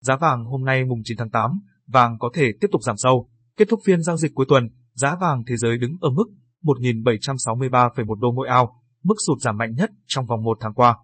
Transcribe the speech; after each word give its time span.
Giá 0.00 0.16
vàng 0.16 0.44
hôm 0.44 0.64
nay 0.64 0.84
mùng 0.84 1.00
9 1.04 1.16
tháng 1.16 1.30
8, 1.30 1.50
vàng 1.86 2.18
có 2.18 2.30
thể 2.34 2.52
tiếp 2.60 2.68
tục 2.72 2.82
giảm 2.82 2.96
sâu. 2.96 3.28
Kết 3.56 3.68
thúc 3.68 3.80
phiên 3.84 4.02
giao 4.02 4.16
dịch 4.16 4.34
cuối 4.34 4.46
tuần, 4.48 4.68
giá 4.94 5.16
vàng 5.20 5.42
thế 5.46 5.56
giới 5.56 5.78
đứng 5.78 5.96
ở 6.00 6.10
mức 6.10 6.24
1.763,1 6.62 8.20
đô 8.20 8.32
mỗi 8.32 8.48
ao, 8.48 8.82
mức 9.04 9.14
sụt 9.26 9.38
giảm 9.40 9.56
mạnh 9.56 9.74
nhất 9.74 9.90
trong 10.06 10.26
vòng 10.26 10.42
một 10.42 10.58
tháng 10.60 10.74
qua. 10.74 10.96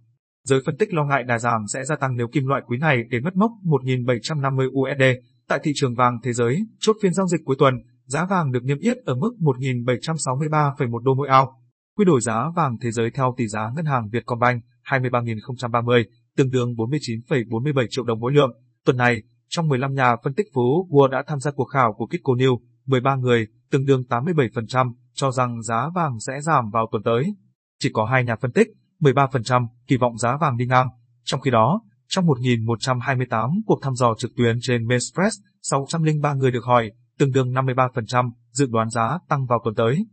Giới 0.45 0.61
phân 0.67 0.77
tích 0.77 0.95
lo 0.95 1.04
ngại 1.04 1.22
đà 1.22 1.38
giảm 1.38 1.67
sẽ 1.72 1.85
gia 1.85 1.96
tăng 1.96 2.17
nếu 2.17 2.29
kim 2.32 2.46
loại 2.46 2.62
quý 2.67 2.79
này 2.79 3.03
đến 3.11 3.24
mất 3.24 3.37
mốc 3.37 3.51
1.750 3.64 4.69
USD. 4.71 5.03
Tại 5.49 5.60
thị 5.63 5.72
trường 5.74 5.94
vàng 5.94 6.19
thế 6.22 6.33
giới, 6.33 6.67
chốt 6.81 6.97
phiên 7.03 7.15
giao 7.15 7.26
dịch 7.26 7.40
cuối 7.44 7.56
tuần, 7.58 7.74
giá 8.04 8.26
vàng 8.31 8.53
được 8.53 8.65
niêm 8.65 8.78
yết 8.78 8.97
ở 8.97 9.15
mức 9.15 9.31
1.763,1 9.40 10.99
đô 10.99 11.15
mỗi 11.15 11.28
ao. 11.28 11.60
Quy 11.97 12.04
đổi 12.04 12.21
giá 12.21 12.51
vàng 12.56 12.76
thế 12.81 12.90
giới 12.90 13.10
theo 13.10 13.35
tỷ 13.37 13.49
giá 13.49 13.71
ngân 13.76 13.85
hàng 13.85 14.08
Vietcombank 14.13 14.63
23.030, 14.85 16.05
tương 16.37 16.51
đương 16.51 16.74
49,47 16.74 17.87
triệu 17.91 18.05
đồng 18.05 18.20
mỗi 18.20 18.33
lượng. 18.33 18.51
Tuần 18.87 18.97
này, 18.97 19.23
trong 19.48 19.69
15 19.69 19.95
nhà 19.95 20.16
phân 20.25 20.34
tích 20.34 20.47
phố 20.55 20.87
Wall 20.91 21.09
đã 21.09 21.25
tham 21.27 21.41
gia 21.41 21.51
cuộc 21.51 21.65
khảo 21.65 21.93
của 21.93 22.07
Kitco 22.07 22.33
News, 22.33 22.59
13 22.87 23.17
người, 23.17 23.47
tương 23.71 23.87
đương 23.87 24.03
87%, 24.09 24.93
cho 25.15 25.31
rằng 25.31 25.63
giá 25.63 25.89
vàng 25.95 26.21
sẽ 26.21 26.33
giảm 26.41 26.71
vào 26.71 26.89
tuần 26.93 27.03
tới. 27.03 27.35
Chỉ 27.79 27.91
có 27.93 28.05
hai 28.05 28.25
nhà 28.25 28.37
phân 28.37 28.53
tích, 28.53 28.69
13%, 29.01 29.67
kỳ 29.87 29.97
vọng 29.97 30.19
giá 30.19 30.37
vàng 30.37 30.57
đi 30.57 30.67
ngang. 30.67 30.89
Trong 31.25 31.41
khi 31.41 31.51
đó, 31.51 31.80
trong 32.09 32.27
1.128 32.27 33.61
cuộc 33.67 33.79
thăm 33.83 33.95
dò 33.95 34.15
trực 34.19 34.30
tuyến 34.37 34.59
trên 34.61 34.87
Mespress, 34.87 35.37
603 35.63 36.35
người 36.35 36.51
được 36.51 36.65
hỏi, 36.65 36.91
tương 37.19 37.33
đương 37.33 37.53
53%, 37.53 38.30
dự 38.51 38.66
đoán 38.66 38.91
giá 38.91 39.19
tăng 39.29 39.47
vào 39.47 39.61
tuần 39.65 39.75
tới. 39.75 40.07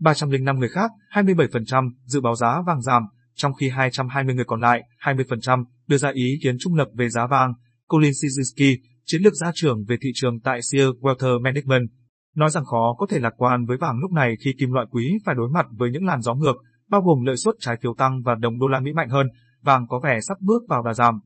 305 0.00 0.58
người 0.58 0.68
khác, 0.68 0.90
27%, 1.12 1.90
dự 2.04 2.20
báo 2.20 2.34
giá 2.34 2.62
vàng 2.66 2.82
giảm, 2.82 3.02
trong 3.34 3.54
khi 3.54 3.68
220 3.68 4.34
người 4.34 4.44
còn 4.44 4.60
lại, 4.60 4.82
20%, 5.00 5.64
đưa 5.86 5.96
ra 5.96 6.10
ý 6.14 6.38
kiến 6.42 6.56
trung 6.60 6.74
lập 6.74 6.88
về 6.94 7.08
giá 7.08 7.26
vàng. 7.26 7.54
Colin 7.88 8.12
Sizinski, 8.12 8.76
chiến 9.04 9.22
lược 9.22 9.34
gia 9.34 9.50
trưởng 9.54 9.84
về 9.84 9.96
thị 10.02 10.10
trường 10.14 10.40
tại 10.40 10.62
Sear 10.62 10.88
Wealth 11.00 11.42
Management, 11.42 11.88
nói 12.36 12.50
rằng 12.50 12.64
khó 12.64 12.94
có 12.98 13.06
thể 13.10 13.18
lạc 13.18 13.32
quan 13.36 13.66
với 13.66 13.76
vàng 13.76 13.98
lúc 14.00 14.12
này 14.12 14.36
khi 14.44 14.54
kim 14.58 14.72
loại 14.72 14.86
quý 14.90 15.18
phải 15.24 15.34
đối 15.34 15.48
mặt 15.48 15.66
với 15.70 15.90
những 15.90 16.04
làn 16.04 16.22
gió 16.22 16.34
ngược, 16.34 16.56
bao 16.90 17.02
gồm 17.02 17.24
lợi 17.24 17.36
suất 17.36 17.54
trái 17.60 17.76
phiếu 17.82 17.94
tăng 17.94 18.22
và 18.22 18.34
đồng 18.34 18.58
đô 18.58 18.66
la 18.66 18.80
Mỹ 18.80 18.92
mạnh 18.92 19.08
hơn, 19.08 19.26
vàng 19.62 19.86
có 19.88 20.00
vẻ 20.04 20.20
sắp 20.20 20.40
bước 20.40 20.62
vào 20.68 20.82
đà 20.82 20.94
giảm. 20.94 21.20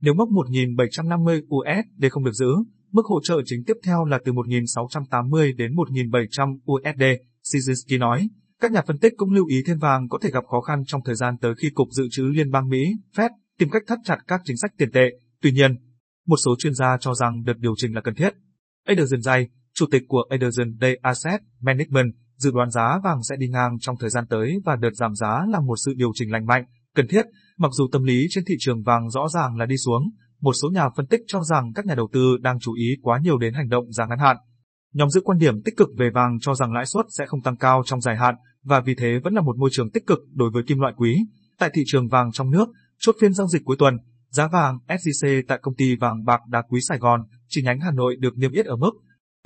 Nếu 0.00 0.14
mốc 0.14 0.28
1.750 0.28 1.42
USD 1.56 2.04
không 2.10 2.24
được 2.24 2.32
giữ, 2.32 2.48
mức 2.92 3.06
hỗ 3.06 3.20
trợ 3.22 3.40
chính 3.44 3.64
tiếp 3.66 3.76
theo 3.84 4.04
là 4.04 4.18
từ 4.24 4.32
1.680 4.32 5.56
đến 5.56 5.74
1.700 5.74 6.58
USD, 6.72 7.02
Sizinski 7.42 7.98
nói. 7.98 8.28
Các 8.60 8.72
nhà 8.72 8.82
phân 8.86 8.98
tích 8.98 9.12
cũng 9.16 9.32
lưu 9.32 9.46
ý 9.46 9.62
thêm 9.66 9.78
vàng 9.78 10.08
có 10.08 10.18
thể 10.22 10.30
gặp 10.30 10.44
khó 10.50 10.60
khăn 10.60 10.82
trong 10.86 11.00
thời 11.04 11.14
gian 11.14 11.38
tới 11.40 11.54
khi 11.58 11.70
Cục 11.70 11.88
Dự 11.90 12.04
trữ 12.10 12.22
Liên 12.22 12.50
bang 12.50 12.68
Mỹ, 12.68 12.84
Fed, 13.16 13.30
tìm 13.58 13.70
cách 13.70 13.82
thắt 13.86 13.98
chặt 14.04 14.18
các 14.26 14.40
chính 14.44 14.56
sách 14.56 14.70
tiền 14.78 14.90
tệ. 14.92 15.10
Tuy 15.42 15.52
nhiên, 15.52 15.76
một 16.26 16.36
số 16.44 16.54
chuyên 16.58 16.74
gia 16.74 16.96
cho 17.00 17.14
rằng 17.14 17.44
đợt 17.44 17.58
điều 17.58 17.74
chỉnh 17.76 17.94
là 17.94 18.00
cần 18.00 18.14
thiết. 18.14 18.30
Ederson 18.86 19.20
Jay, 19.20 19.46
chủ 19.74 19.86
tịch 19.90 20.02
của 20.08 20.22
Ederson 20.30 20.76
Day 20.80 20.96
Asset 21.02 21.40
Management, 21.60 22.14
dự 22.36 22.50
đoán 22.54 22.70
giá 22.70 22.98
vàng 23.04 23.22
sẽ 23.22 23.36
đi 23.38 23.48
ngang 23.48 23.78
trong 23.80 23.96
thời 24.00 24.10
gian 24.10 24.24
tới 24.30 24.54
và 24.64 24.76
đợt 24.76 24.94
giảm 24.94 25.14
giá 25.14 25.44
là 25.48 25.60
một 25.60 25.76
sự 25.84 25.94
điều 25.96 26.10
chỉnh 26.14 26.32
lành 26.32 26.46
mạnh, 26.46 26.64
cần 26.94 27.08
thiết, 27.08 27.22
mặc 27.58 27.70
dù 27.72 27.88
tâm 27.92 28.02
lý 28.04 28.26
trên 28.30 28.44
thị 28.44 28.54
trường 28.58 28.82
vàng 28.82 29.10
rõ 29.10 29.28
ràng 29.28 29.56
là 29.56 29.66
đi 29.66 29.76
xuống. 29.76 30.10
Một 30.40 30.52
số 30.62 30.70
nhà 30.70 30.88
phân 30.96 31.06
tích 31.06 31.20
cho 31.26 31.42
rằng 31.42 31.72
các 31.74 31.86
nhà 31.86 31.94
đầu 31.94 32.08
tư 32.12 32.36
đang 32.40 32.58
chú 32.60 32.74
ý 32.74 32.96
quá 33.02 33.18
nhiều 33.22 33.38
đến 33.38 33.54
hành 33.54 33.68
động 33.68 33.92
giá 33.92 34.06
ngắn 34.06 34.18
hạn. 34.18 34.36
Nhóm 34.94 35.10
giữ 35.10 35.20
quan 35.24 35.38
điểm 35.38 35.62
tích 35.62 35.76
cực 35.76 35.88
về 35.98 36.10
vàng 36.14 36.38
cho 36.40 36.54
rằng 36.54 36.72
lãi 36.72 36.86
suất 36.86 37.06
sẽ 37.08 37.26
không 37.26 37.42
tăng 37.42 37.56
cao 37.56 37.82
trong 37.84 38.00
dài 38.00 38.16
hạn 38.16 38.34
và 38.62 38.80
vì 38.80 38.94
thế 38.94 39.18
vẫn 39.24 39.34
là 39.34 39.40
một 39.40 39.56
môi 39.56 39.70
trường 39.72 39.90
tích 39.90 40.06
cực 40.06 40.18
đối 40.32 40.50
với 40.50 40.62
kim 40.66 40.78
loại 40.78 40.92
quý. 40.96 41.18
Tại 41.58 41.70
thị 41.74 41.82
trường 41.86 42.08
vàng 42.08 42.32
trong 42.32 42.50
nước, 42.50 42.68
chốt 42.98 43.16
phiên 43.20 43.32
giao 43.32 43.46
dịch 43.46 43.62
cuối 43.64 43.76
tuần, 43.78 43.96
giá 44.34 44.48
vàng 44.48 44.78
SJC 44.88 45.42
tại 45.48 45.58
công 45.62 45.74
ty 45.74 45.96
vàng 45.96 46.24
bạc 46.24 46.40
đá 46.46 46.62
quý 46.68 46.80
Sài 46.88 46.98
Gòn, 46.98 47.20
chi 47.48 47.62
nhánh 47.62 47.80
Hà 47.80 47.90
Nội 47.90 48.16
được 48.18 48.36
niêm 48.36 48.52
yết 48.52 48.66
ở 48.66 48.76
mức 48.76 48.90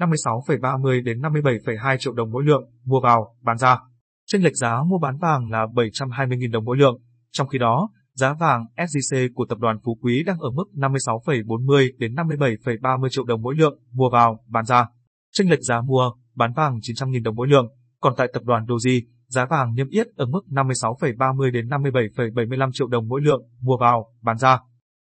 56,30 0.00 1.04
đến 1.04 1.20
57,2 1.20 1.96
triệu 1.98 2.12
đồng 2.12 2.30
mỗi 2.30 2.44
lượng 2.44 2.70
mua 2.84 3.00
vào, 3.00 3.36
bán 3.42 3.58
ra. 3.58 3.78
Chênh 4.26 4.44
lệch 4.44 4.56
giá 4.56 4.82
mua 4.86 4.98
bán 4.98 5.18
vàng 5.18 5.50
là 5.50 5.66
720.000 5.66 6.50
đồng 6.50 6.64
mỗi 6.64 6.76
lượng. 6.76 7.00
Trong 7.32 7.48
khi 7.48 7.58
đó, 7.58 7.88
giá 8.14 8.34
vàng 8.40 8.64
SJC 8.76 9.28
của 9.34 9.46
tập 9.48 9.58
đoàn 9.58 9.78
Phú 9.84 9.98
Quý 10.02 10.22
đang 10.22 10.38
ở 10.38 10.50
mức 10.50 10.64
56,40 10.74 11.90
đến 11.98 12.14
57,30 12.14 13.08
triệu 13.10 13.24
đồng 13.24 13.42
mỗi 13.42 13.54
lượng 13.54 13.78
mua 13.92 14.10
vào, 14.12 14.40
bán 14.46 14.64
ra. 14.64 14.86
Chênh 15.32 15.50
lệch 15.50 15.62
giá 15.62 15.80
mua, 15.80 16.12
bán 16.34 16.52
vàng 16.52 16.78
900.000 16.78 17.22
đồng 17.22 17.36
mỗi 17.36 17.48
lượng. 17.48 17.66
Còn 18.00 18.14
tại 18.16 18.28
tập 18.32 18.42
đoàn 18.44 18.64
Doji, 18.64 19.00
giá 19.26 19.44
vàng 19.44 19.74
niêm 19.74 19.88
yết 19.88 20.06
ở 20.16 20.26
mức 20.26 20.40
56,30 20.48 21.52
đến 21.52 21.68
57,75 21.68 22.70
triệu 22.72 22.88
đồng 22.88 23.08
mỗi 23.08 23.20
lượng 23.20 23.42
mua 23.60 23.76
vào, 23.80 24.12
bán 24.22 24.38
ra. 24.38 24.58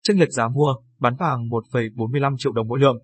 Chênh 0.07 0.19
lệch 0.19 0.31
giá 0.31 0.47
mua, 0.47 0.75
bán 0.99 1.15
vàng 1.19 1.49
1,45 1.49 2.35
triệu 2.37 2.51
đồng 2.51 2.67
mỗi 2.67 2.79
lượng. 2.79 2.97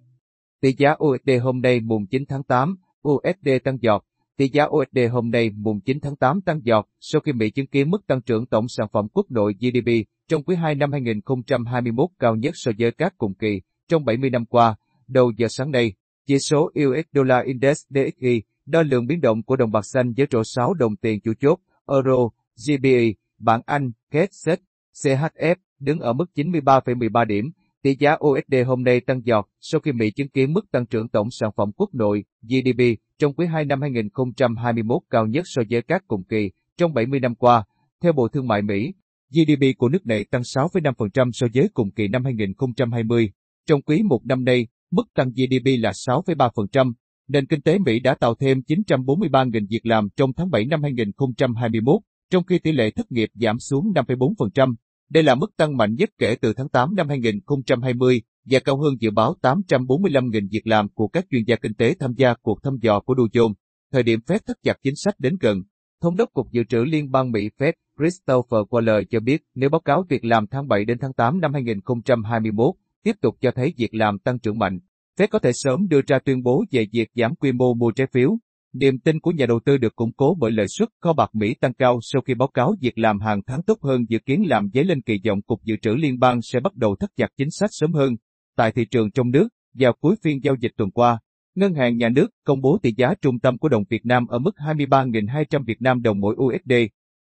Tỷ 0.61 0.73
giá 0.77 0.95
USD 1.03 1.29
hôm 1.43 1.61
nay 1.61 1.79
mùng 1.79 2.07
9 2.07 2.25
tháng 2.29 2.43
8, 2.43 2.75
USD 3.07 3.49
tăng 3.63 3.77
giọt. 3.81 4.05
Tỷ 4.37 4.49
giá 4.49 4.65
USD 4.65 4.99
hôm 5.11 5.31
nay 5.31 5.49
mùng 5.49 5.81
9 5.81 5.99
tháng 5.99 6.15
8 6.15 6.41
tăng 6.41 6.59
giọt 6.63 6.89
sau 6.99 7.21
khi 7.21 7.33
Mỹ 7.33 7.49
chứng 7.49 7.67
kiến 7.67 7.89
mức 7.89 8.07
tăng 8.07 8.21
trưởng 8.21 8.45
tổng 8.45 8.67
sản 8.67 8.88
phẩm 8.91 9.07
quốc 9.13 9.31
nội 9.31 9.53
GDP 9.59 9.91
trong 10.27 10.43
quý 10.43 10.55
2 10.55 10.75
năm 10.75 10.91
2021 10.91 12.09
cao 12.19 12.35
nhất 12.35 12.51
so 12.55 12.71
với 12.79 12.91
các 12.91 13.13
cùng 13.17 13.33
kỳ 13.33 13.61
trong 13.88 14.05
70 14.05 14.29
năm 14.29 14.45
qua. 14.45 14.75
Đầu 15.07 15.31
giờ 15.38 15.47
sáng 15.49 15.71
nay, 15.71 15.93
chỉ 16.27 16.39
số 16.39 16.71
US 16.79 17.05
Dollar 17.13 17.45
Index 17.45 17.81
DXY 17.89 18.41
đo 18.65 18.81
lượng 18.81 19.07
biến 19.07 19.21
động 19.21 19.43
của 19.43 19.55
đồng 19.55 19.71
bạc 19.71 19.85
xanh 19.85 20.13
với 20.17 20.27
rổ 20.31 20.43
6 20.43 20.73
đồng 20.73 20.95
tiền 20.95 21.19
chủ 21.21 21.33
chốt, 21.39 21.59
Euro, 21.88 22.29
GBP, 22.67 23.17
bảng 23.38 23.61
Anh, 23.65 23.91
KED, 24.11 24.49
CHF 24.93 25.55
đứng 25.79 26.00
ở 26.00 26.13
mức 26.13 26.25
93,13 26.35 27.25
điểm, 27.25 27.51
Tỷ 27.84 27.95
giá 28.00 28.17
USD 28.28 28.56
hôm 28.67 28.84
nay 28.84 29.00
tăng 29.01 29.22
giọt 29.25 29.50
sau 29.59 29.81
khi 29.81 29.91
Mỹ 29.91 30.12
chứng 30.12 30.29
kiến 30.29 30.53
mức 30.53 30.72
tăng 30.72 30.85
trưởng 30.85 31.09
tổng 31.09 31.28
sản 31.31 31.50
phẩm 31.57 31.72
quốc 31.75 31.90
nội 31.94 32.23
GDP 32.41 32.84
trong 33.19 33.34
quý 33.34 33.45
2 33.45 33.66
năm 33.66 33.81
2021 33.81 35.01
cao 35.09 35.28
nhất 35.28 35.44
so 35.45 35.62
với 35.69 35.81
các 35.81 36.03
cùng 36.07 36.23
kỳ 36.23 36.51
trong 36.78 36.94
70 36.94 37.19
năm 37.19 37.35
qua. 37.35 37.63
Theo 38.01 38.13
Bộ 38.13 38.28
Thương 38.28 38.47
mại 38.47 38.62
Mỹ, 38.62 38.94
GDP 39.31 39.78
của 39.78 39.89
nước 39.89 40.06
này 40.06 40.25
tăng 40.31 40.41
6,5% 40.41 41.29
so 41.34 41.47
với 41.53 41.69
cùng 41.73 41.91
kỳ 41.91 42.07
năm 42.07 42.23
2020. 42.23 43.31
Trong 43.68 43.81
quý 43.81 44.03
một 44.03 44.25
năm 44.25 44.44
nay, 44.44 44.68
mức 44.91 45.03
tăng 45.16 45.29
GDP 45.29 45.66
là 45.79 45.91
6,3%. 45.91 46.94
Nền 47.28 47.45
kinh 47.45 47.62
tế 47.62 47.78
Mỹ 47.78 48.00
đã 48.00 48.16
tạo 48.16 48.35
thêm 48.35 48.59
943.000 48.68 49.66
việc 49.69 49.85
làm 49.85 50.07
trong 50.16 50.34
tháng 50.34 50.50
7 50.50 50.66
năm 50.66 50.84
2021, 50.84 52.01
trong 52.31 52.44
khi 52.44 52.59
tỷ 52.59 52.72
lệ 52.72 52.91
thất 52.91 53.12
nghiệp 53.12 53.29
giảm 53.34 53.59
xuống 53.59 53.94
5,4%. 53.95 54.75
Đây 55.09 55.23
là 55.23 55.35
mức 55.35 55.57
tăng 55.57 55.77
mạnh 55.77 55.95
nhất 55.95 56.09
kể 56.17 56.35
từ 56.41 56.53
tháng 56.53 56.69
8 56.69 56.95
năm 56.95 57.09
2020 57.09 58.21
và 58.45 58.59
cao 58.59 58.77
hơn 58.77 58.93
dự 58.99 59.11
báo 59.11 59.35
845.000 59.41 60.47
việc 60.51 60.67
làm 60.67 60.89
của 60.89 61.07
các 61.07 61.25
chuyên 61.31 61.43
gia 61.47 61.55
kinh 61.55 61.73
tế 61.73 61.95
tham 61.99 62.13
gia 62.17 62.33
cuộc 62.41 62.63
thăm 62.63 62.77
dò 62.81 62.99
của 62.99 63.13
Dow 63.13 63.27
Jones. 63.27 63.53
Thời 63.91 64.03
điểm 64.03 64.19
Fed 64.27 64.39
thắt 64.47 64.57
chặt 64.63 64.77
chính 64.83 64.95
sách 64.95 65.19
đến 65.19 65.37
gần, 65.39 65.61
Thống 66.01 66.15
đốc 66.15 66.33
Cục 66.33 66.51
Dự 66.51 66.63
trữ 66.63 66.77
Liên 66.77 67.11
bang 67.11 67.31
Mỹ 67.31 67.49
Fed 67.57 67.73
Christopher 67.99 68.59
Waller 68.69 69.03
cho 69.09 69.19
biết 69.19 69.41
nếu 69.55 69.69
báo 69.69 69.81
cáo 69.81 70.05
việc 70.09 70.25
làm 70.25 70.47
tháng 70.47 70.67
7 70.67 70.85
đến 70.85 70.97
tháng 71.01 71.13
8 71.13 71.41
năm 71.41 71.53
2021 71.53 72.75
tiếp 73.03 73.15
tục 73.21 73.35
cho 73.41 73.51
thấy 73.51 73.73
việc 73.77 73.93
làm 73.93 74.19
tăng 74.19 74.39
trưởng 74.39 74.59
mạnh, 74.59 74.79
Fed 75.17 75.27
có 75.31 75.39
thể 75.39 75.51
sớm 75.53 75.87
đưa 75.87 76.01
ra 76.07 76.19
tuyên 76.19 76.43
bố 76.43 76.63
về 76.71 76.85
việc 76.93 77.09
giảm 77.15 77.35
quy 77.35 77.51
mô 77.51 77.73
mua 77.73 77.91
trái 77.91 78.07
phiếu. 78.13 78.37
Niềm 78.74 79.00
tin 79.00 79.19
của 79.19 79.31
nhà 79.31 79.46
đầu 79.46 79.59
tư 79.66 79.78
được 79.78 79.96
củng 79.96 80.12
cố 80.12 80.35
bởi 80.40 80.52
lợi 80.52 80.66
suất 80.78 80.90
kho 81.02 81.13
bạc 81.13 81.30
Mỹ 81.34 81.56
tăng 81.62 81.74
cao 81.74 82.00
sau 82.02 82.22
khi 82.22 82.34
báo 82.34 82.47
cáo 82.47 82.75
việc 82.81 82.97
làm 82.97 83.19
hàng 83.19 83.41
tháng 83.47 83.63
tốt 83.63 83.78
hơn 83.81 84.06
dự 84.09 84.19
kiến 84.25 84.44
làm 84.47 84.69
dấy 84.74 84.84
lên 84.84 85.02
kỳ 85.02 85.19
vọng 85.28 85.41
Cục 85.41 85.63
Dự 85.63 85.75
trữ 85.81 85.91
Liên 85.91 86.19
bang 86.19 86.41
sẽ 86.41 86.59
bắt 86.59 86.75
đầu 86.75 86.96
thắt 86.96 87.09
chặt 87.16 87.28
chính 87.38 87.52
sách 87.52 87.69
sớm 87.74 87.94
hơn. 87.94 88.16
Tại 88.57 88.72
thị 88.72 88.85
trường 88.91 89.12
trong 89.12 89.31
nước, 89.31 89.47
vào 89.74 89.94
cuối 90.00 90.16
phiên 90.24 90.44
giao 90.44 90.56
dịch 90.59 90.72
tuần 90.78 90.91
qua, 90.91 91.19
Ngân 91.56 91.74
hàng 91.74 91.97
Nhà 91.97 92.09
nước 92.09 92.28
công 92.46 92.62
bố 92.62 92.78
tỷ 92.81 92.94
giá 92.97 93.13
trung 93.22 93.40
tâm 93.40 93.57
của 93.57 93.69
đồng 93.69 93.84
Việt 93.90 94.06
Nam 94.06 94.28
ở 94.28 94.40
mức 94.40 94.52
23.200 94.57 95.63
Việt 95.66 95.81
Nam 95.81 96.01
đồng 96.01 96.19
mỗi 96.19 96.36
USD. 96.36 96.74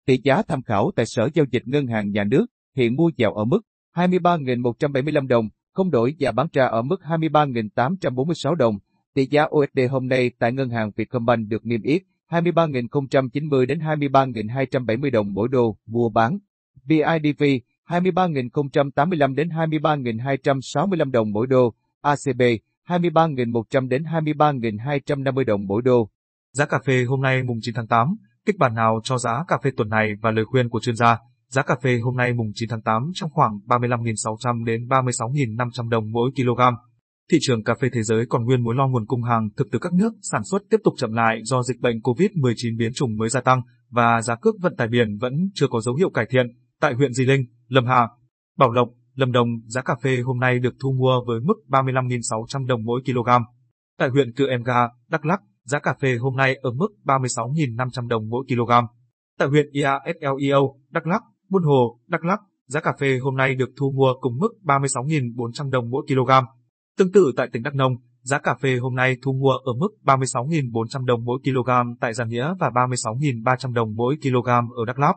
Tỷ 0.06 0.18
giá 0.24 0.42
tham 0.48 0.62
khảo 0.62 0.92
tại 0.96 1.06
Sở 1.06 1.30
Giao 1.34 1.46
dịch 1.52 1.64
Ngân 1.66 1.88
hàng 1.88 2.12
Nhà 2.12 2.24
nước 2.24 2.46
hiện 2.78 2.96
mua 2.96 3.12
vào 3.18 3.34
ở 3.34 3.46
mức 3.46 3.62
23.175 3.96 5.28
đồng, 5.28 5.50
không 5.74 5.92
đổi 5.92 6.16
và 6.20 6.32
bán 6.32 6.48
ra 6.54 6.66
ở 6.66 6.82
mức 6.82 7.02
23.846 7.04 8.56
đồng. 8.56 8.78
Tỷ 9.14 9.26
giá 9.26 9.44
USD 9.44 9.80
hôm 9.92 10.08
nay 10.08 10.32
tại 10.40 10.54
ngân 10.54 10.70
hàng 10.70 10.92
Vietcombank 10.96 11.50
được 11.50 11.66
niêm 11.66 11.82
yết 11.82 12.02
23.090 12.30 13.66
đến 13.66 13.80
23.270 13.80 15.12
đồng 15.12 15.34
mỗi 15.34 15.48
đô 15.52 15.78
mua 15.86 16.10
bán. 16.10 16.38
BIDV 16.86 17.44
23.085 17.88 19.36
đến 19.36 19.50
23.265 19.50 21.12
đồng 21.12 21.32
mỗi 21.32 21.48
đô. 21.48 21.74
ACB 22.02 22.42
23.100 22.88 23.88
đến 23.88 24.04
23.250 24.04 25.46
đồng 25.46 25.66
mỗi 25.68 25.82
đô. 25.82 26.10
Giá 26.52 26.66
cà 26.66 26.80
phê 26.86 27.04
hôm 27.04 27.22
nay 27.22 27.44
mùng 27.44 27.58
9 27.62 27.76
tháng 27.76 27.88
8, 27.88 28.08
kịch 28.46 28.58
bản 28.58 28.74
nào 28.76 29.00
cho 29.04 29.18
giá 29.18 29.44
cà 29.48 29.58
phê 29.64 29.72
tuần 29.78 29.90
này 29.90 30.14
và 30.22 30.32
lời 30.32 30.46
khuyên 30.46 30.70
của 30.70 30.80
chuyên 30.80 30.96
gia. 30.96 31.18
Giá 31.48 31.62
cà 31.62 31.76
phê 31.84 32.00
hôm 32.04 32.18
nay 32.18 32.34
mùng 32.34 32.52
9 32.54 32.70
tháng 32.70 32.82
8 32.82 33.12
trong 33.14 33.30
khoảng 33.30 33.60
35.600 33.68 34.66
đến 34.66 34.88
36.500 34.88 35.90
đồng 35.90 36.12
mỗi 36.12 36.32
kg. 36.36 36.62
Thị 37.32 37.38
trường 37.42 37.64
cà 37.64 37.74
phê 37.82 37.90
thế 37.94 38.04
giới 38.04 38.26
còn 38.30 38.46
nguyên 38.46 38.64
mối 38.64 38.76
lo 38.76 38.88
nguồn 38.88 39.06
cung 39.06 39.24
hàng 39.24 39.50
thực 39.58 39.68
từ 39.72 39.80
các 39.80 39.94
nước 39.94 40.14
sản 40.22 40.42
xuất 40.44 40.62
tiếp 40.70 40.78
tục 40.84 40.94
chậm 40.98 41.14
lại 41.14 41.42
do 41.44 41.64
dịch 41.64 41.80
bệnh 41.80 42.00
COVID-19 42.00 42.78
biến 42.78 42.94
chủng 42.94 43.18
mới 43.18 43.30
gia 43.30 43.42
tăng 43.42 43.62
và 43.90 44.22
giá 44.22 44.36
cước 44.36 44.56
vận 44.62 44.76
tải 44.76 44.88
biển 44.88 45.18
vẫn 45.22 45.34
chưa 45.54 45.68
có 45.70 45.82
dấu 45.82 45.96
hiệu 45.96 46.10
cải 46.10 46.26
thiện. 46.30 46.46
Tại 46.82 46.94
huyện 46.94 47.14
Di 47.14 47.26
Linh, 47.26 47.46
Lâm 47.68 47.86
Hà, 47.86 48.08
Bảo 48.58 48.72
Lộc, 48.72 48.90
Lâm 49.14 49.32
Đồng, 49.32 49.48
giá 49.66 49.82
cà 49.82 49.96
phê 50.04 50.18
hôm 50.26 50.40
nay 50.40 50.60
được 50.60 50.74
thu 50.82 50.92
mua 50.92 51.24
với 51.28 51.40
mức 51.40 51.54
35.600 51.68 52.68
đồng 52.68 52.84
mỗi 52.86 53.02
kg. 53.06 53.30
Tại 54.00 54.10
huyện 54.10 54.34
Cư 54.34 54.48
Em 54.48 54.64
Ga, 54.64 54.88
Đắk 55.10 55.26
Lắk, 55.26 55.42
giá 55.64 55.80
cà 55.80 55.94
phê 56.02 56.16
hôm 56.16 56.36
nay 56.36 56.56
ở 56.56 56.72
mức 56.72 56.88
36.500 57.04 58.08
đồng 58.08 58.30
mỗi 58.30 58.46
kg. 58.48 58.72
Tại 59.40 59.48
huyện 59.48 59.66
IASLEO, 59.72 60.76
Đắk 60.90 61.08
Lắk, 61.08 61.22
Buôn 61.50 61.64
Hồ, 61.64 62.00
Đắk 62.08 62.24
Lắk, 62.24 62.40
giá 62.68 62.80
cà 62.80 62.94
phê 63.00 63.20
hôm 63.22 63.36
nay 63.36 63.56
được 63.56 63.70
thu 63.78 63.92
mua 63.92 64.14
cùng 64.22 64.38
mức 64.40 64.50
36.400 64.64 65.70
đồng 65.70 65.90
mỗi 65.90 66.06
kg. 66.08 66.32
Tương 66.98 67.12
tự 67.12 67.32
tại 67.38 67.48
tỉnh 67.54 67.64
Đắk 67.64 67.76
Nông, 67.76 67.94
giá 68.22 68.40
cà 68.40 68.56
phê 68.62 68.78
hôm 68.82 68.96
nay 68.96 69.18
thu 69.24 69.34
mua 69.34 69.52
ở 69.52 69.74
mức 69.80 69.90
36.400 70.04 71.06
đồng 71.06 71.26
mỗi 71.26 71.40
kg 71.44 71.70
tại 72.02 72.14
Gia 72.14 72.26
Nghĩa 72.26 72.54
và 72.60 72.70
36.300 72.70 73.74
đồng 73.74 73.96
mỗi 73.96 74.16
kg 74.22 74.48
ở 74.50 74.86
Đắk 74.88 75.00
Lắk. 75.00 75.16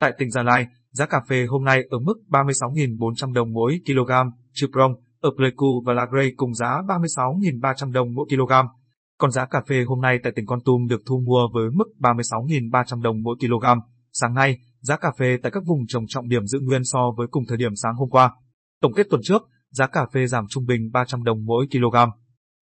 Tại 0.00 0.12
tỉnh 0.18 0.30
Gia 0.30 0.42
Lai, 0.42 0.66
giá 0.90 1.06
cà 1.06 1.20
phê 1.28 1.46
hôm 1.48 1.64
nay 1.64 1.82
ở 1.90 1.98
mức 1.98 2.14
36.400 2.28 3.32
đồng 3.32 3.52
mỗi 3.52 3.80
kg, 3.86 4.12
Chư 4.52 4.66
Prong, 4.72 4.94
ở 5.20 5.30
Pleiku 5.36 5.82
và 5.86 5.92
Lagrey 5.92 6.32
cùng 6.36 6.54
giá 6.54 6.82
36.300 6.88 7.92
đồng 7.92 8.14
mỗi 8.14 8.26
kg. 8.28 8.52
Còn 9.18 9.30
giá 9.30 9.46
cà 9.46 9.62
phê 9.68 9.84
hôm 9.88 10.00
nay 10.00 10.18
tại 10.22 10.32
tỉnh 10.36 10.46
Con 10.46 10.58
Tum 10.64 10.86
được 10.86 11.02
thu 11.06 11.22
mua 11.26 11.48
với 11.54 11.70
mức 11.70 11.88
36.300 11.98 13.02
đồng 13.02 13.22
mỗi 13.22 13.36
kg. 13.40 13.66
Sáng 14.12 14.34
nay, 14.34 14.58
giá 14.80 14.96
cà 14.96 15.12
phê 15.18 15.36
tại 15.42 15.52
các 15.52 15.62
vùng 15.66 15.86
trồng 15.88 16.04
trọng 16.08 16.28
điểm 16.28 16.46
giữ 16.46 16.60
nguyên 16.62 16.84
so 16.84 17.00
với 17.16 17.26
cùng 17.30 17.44
thời 17.48 17.58
điểm 17.58 17.72
sáng 17.76 17.94
hôm 17.94 18.10
qua. 18.10 18.32
Tổng 18.80 18.92
kết 18.92 19.06
tuần 19.10 19.20
trước, 19.24 19.42
giá 19.70 19.86
cà 19.86 20.06
phê 20.14 20.26
giảm 20.26 20.44
trung 20.48 20.66
bình 20.66 20.90
300 20.92 21.22
đồng 21.22 21.44
mỗi 21.44 21.66
kg. 21.70 21.96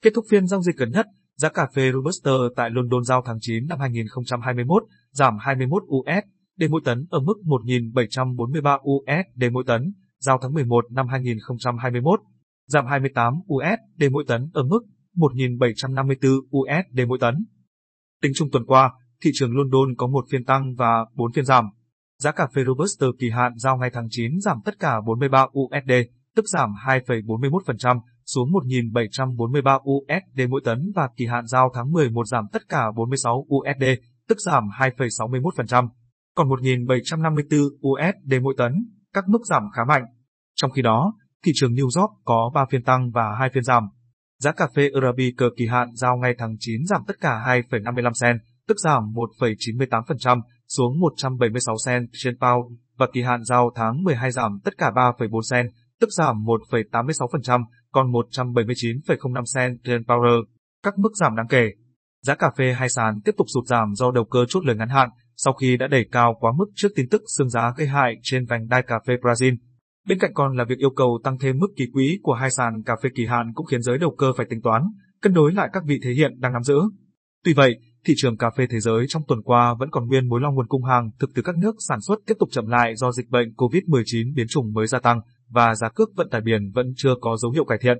Kết 0.02 0.10
thúc 0.14 0.24
phiên 0.30 0.46
giao 0.46 0.62
dịch 0.62 0.76
gần 0.76 0.90
nhất, 0.90 1.06
giá 1.36 1.48
cà 1.48 1.66
phê 1.74 1.92
Robusta 1.92 2.30
tại 2.56 2.70
London 2.70 3.04
giao 3.04 3.22
tháng 3.26 3.38
9 3.40 3.66
năm 3.66 3.80
2021 3.80 4.82
giảm 5.10 5.38
21 5.40 5.82
USD 5.82 6.70
mỗi 6.70 6.80
tấn 6.84 7.06
ở 7.10 7.20
mức 7.20 7.34
1.743 7.44 8.78
USD 8.78 9.52
mỗi 9.52 9.64
tấn, 9.66 9.92
giao 10.20 10.38
tháng 10.42 10.52
11 10.52 10.84
năm 10.90 11.08
2021 11.08 12.20
giảm 12.66 12.86
28 12.86 13.34
USD 13.34 14.12
mỗi 14.12 14.24
tấn 14.28 14.50
ở 14.54 14.62
mức 14.62 14.80
1.754 15.16 16.40
USD 16.50 17.00
mỗi 17.08 17.18
tấn. 17.20 17.46
Tính 18.22 18.32
chung 18.34 18.48
tuần 18.52 18.64
qua, 18.66 18.92
thị 19.22 19.30
trường 19.34 19.56
London 19.56 19.96
có 19.96 20.06
một 20.06 20.24
phiên 20.30 20.44
tăng 20.44 20.74
và 20.74 21.06
4 21.14 21.32
phiên 21.32 21.44
giảm. 21.44 21.64
Giá 22.18 22.32
cà 22.32 22.46
phê 22.54 22.62
Robusta 22.66 23.06
kỳ 23.18 23.30
hạn 23.30 23.52
giao 23.56 23.76
ngày 23.76 23.90
tháng 23.92 24.06
9 24.10 24.40
giảm 24.40 24.58
tất 24.64 24.78
cả 24.78 25.00
43 25.06 25.42
USD, 25.42 25.92
tức 26.36 26.44
giảm 26.48 26.70
2,41% 26.86 28.00
xuống 28.26 28.48
1.743 28.52 29.78
USD 29.90 30.40
mỗi 30.48 30.60
tấn 30.64 30.92
và 30.94 31.08
kỳ 31.16 31.26
hạn 31.26 31.46
giao 31.46 31.70
tháng 31.74 31.92
11 31.92 32.26
giảm 32.26 32.44
tất 32.52 32.62
cả 32.68 32.84
46 32.96 33.46
USD, 33.54 33.84
tức 34.28 34.38
giảm 34.46 34.64
2,61%, 34.78 35.88
còn 36.34 36.48
1.754 36.48 37.68
USD 37.88 38.42
mỗi 38.42 38.54
tấn, 38.58 38.72
các 39.12 39.28
mức 39.28 39.46
giảm 39.50 39.62
khá 39.76 39.82
mạnh. 39.88 40.04
Trong 40.54 40.70
khi 40.70 40.82
đó, 40.82 41.12
thị 41.44 41.52
trường 41.54 41.72
New 41.72 42.00
York 42.00 42.12
có 42.24 42.50
3 42.54 42.64
phiên 42.70 42.82
tăng 42.82 43.10
và 43.10 43.36
2 43.38 43.50
phiên 43.54 43.62
giảm. 43.62 43.88
Giá 44.38 44.52
cà 44.52 44.68
phê 44.76 44.90
Arabica 44.94 45.46
kỳ 45.56 45.66
hạn 45.66 45.88
giao 45.94 46.16
ngày 46.16 46.34
tháng 46.38 46.56
9 46.58 46.80
giảm 46.86 47.00
tất 47.06 47.14
cả 47.20 47.62
2,55 47.70 48.12
cent, 48.22 48.40
tức 48.68 48.74
giảm 48.78 49.02
1,98% 49.38 50.40
xuống 50.68 51.00
176 51.00 51.76
cent 51.86 52.08
trên 52.12 52.38
pound 52.40 52.78
và 52.98 53.06
kỳ 53.12 53.22
hạn 53.22 53.44
giao 53.44 53.70
tháng 53.74 54.02
12 54.02 54.30
giảm 54.30 54.60
tất 54.64 54.78
cả 54.78 54.90
3,4 54.94 55.40
cent, 55.50 55.70
tức 56.04 56.10
giảm 56.12 56.36
1,86%, 56.44 57.64
còn 57.92 58.12
179,05 58.12 59.42
cent 59.54 59.78
trên 59.84 60.04
pound. 60.04 60.48
Các 60.82 60.98
mức 60.98 61.10
giảm 61.14 61.36
đáng 61.36 61.46
kể. 61.48 61.70
Giá 62.22 62.34
cà 62.34 62.50
phê 62.58 62.72
hai 62.72 62.88
sàn 62.88 63.20
tiếp 63.24 63.32
tục 63.36 63.46
sụt 63.54 63.66
giảm 63.66 63.94
do 63.94 64.10
đầu 64.10 64.24
cơ 64.24 64.44
chốt 64.48 64.64
lời 64.64 64.76
ngắn 64.76 64.88
hạn 64.88 65.08
sau 65.36 65.54
khi 65.54 65.76
đã 65.76 65.86
đẩy 65.86 66.06
cao 66.12 66.36
quá 66.40 66.52
mức 66.56 66.66
trước 66.74 66.88
tin 66.94 67.08
tức 67.08 67.22
xương 67.38 67.48
giá 67.48 67.72
gây 67.76 67.86
hại 67.86 68.16
trên 68.22 68.46
vành 68.46 68.68
đai 68.68 68.82
cà 68.82 68.94
phê 69.06 69.14
Brazil. 69.22 69.56
Bên 70.08 70.18
cạnh 70.18 70.30
còn 70.34 70.56
là 70.56 70.64
việc 70.64 70.78
yêu 70.78 70.90
cầu 70.90 71.20
tăng 71.24 71.38
thêm 71.38 71.58
mức 71.58 71.68
kỳ 71.76 71.84
quỹ 71.92 72.18
của 72.22 72.34
hai 72.34 72.50
sàn 72.50 72.82
cà 72.86 72.96
phê 73.02 73.10
kỳ 73.14 73.26
hạn 73.26 73.52
cũng 73.54 73.66
khiến 73.66 73.82
giới 73.82 73.98
đầu 73.98 74.14
cơ 74.18 74.32
phải 74.36 74.46
tính 74.50 74.62
toán, 74.62 74.82
cân 75.22 75.34
đối 75.34 75.52
lại 75.52 75.68
các 75.72 75.82
vị 75.86 76.00
thế 76.02 76.10
hiện 76.10 76.40
đang 76.40 76.52
nắm 76.52 76.62
giữ. 76.62 76.78
Tuy 77.44 77.52
vậy, 77.54 77.76
thị 78.04 78.14
trường 78.16 78.36
cà 78.36 78.50
phê 78.56 78.66
thế 78.70 78.80
giới 78.80 79.04
trong 79.08 79.22
tuần 79.28 79.42
qua 79.42 79.74
vẫn 79.78 79.90
còn 79.90 80.06
nguyên 80.06 80.28
mối 80.28 80.40
lo 80.40 80.50
nguồn 80.50 80.66
cung 80.66 80.84
hàng 80.84 81.10
thực 81.20 81.30
từ 81.34 81.42
các 81.42 81.56
nước 81.56 81.74
sản 81.88 82.00
xuất 82.00 82.18
tiếp 82.26 82.34
tục 82.38 82.48
chậm 82.52 82.66
lại 82.66 82.96
do 82.96 83.12
dịch 83.12 83.30
bệnh 83.30 83.48
COVID-19 83.56 84.34
biến 84.34 84.46
chủng 84.48 84.72
mới 84.72 84.86
gia 84.86 84.98
tăng 84.98 85.20
và 85.54 85.74
giá 85.74 85.88
cước 85.88 86.08
vận 86.16 86.28
tải 86.30 86.40
biển 86.40 86.70
vẫn 86.74 86.92
chưa 86.96 87.14
có 87.20 87.36
dấu 87.36 87.50
hiệu 87.50 87.64
cải 87.64 87.78
thiện. 87.80 87.98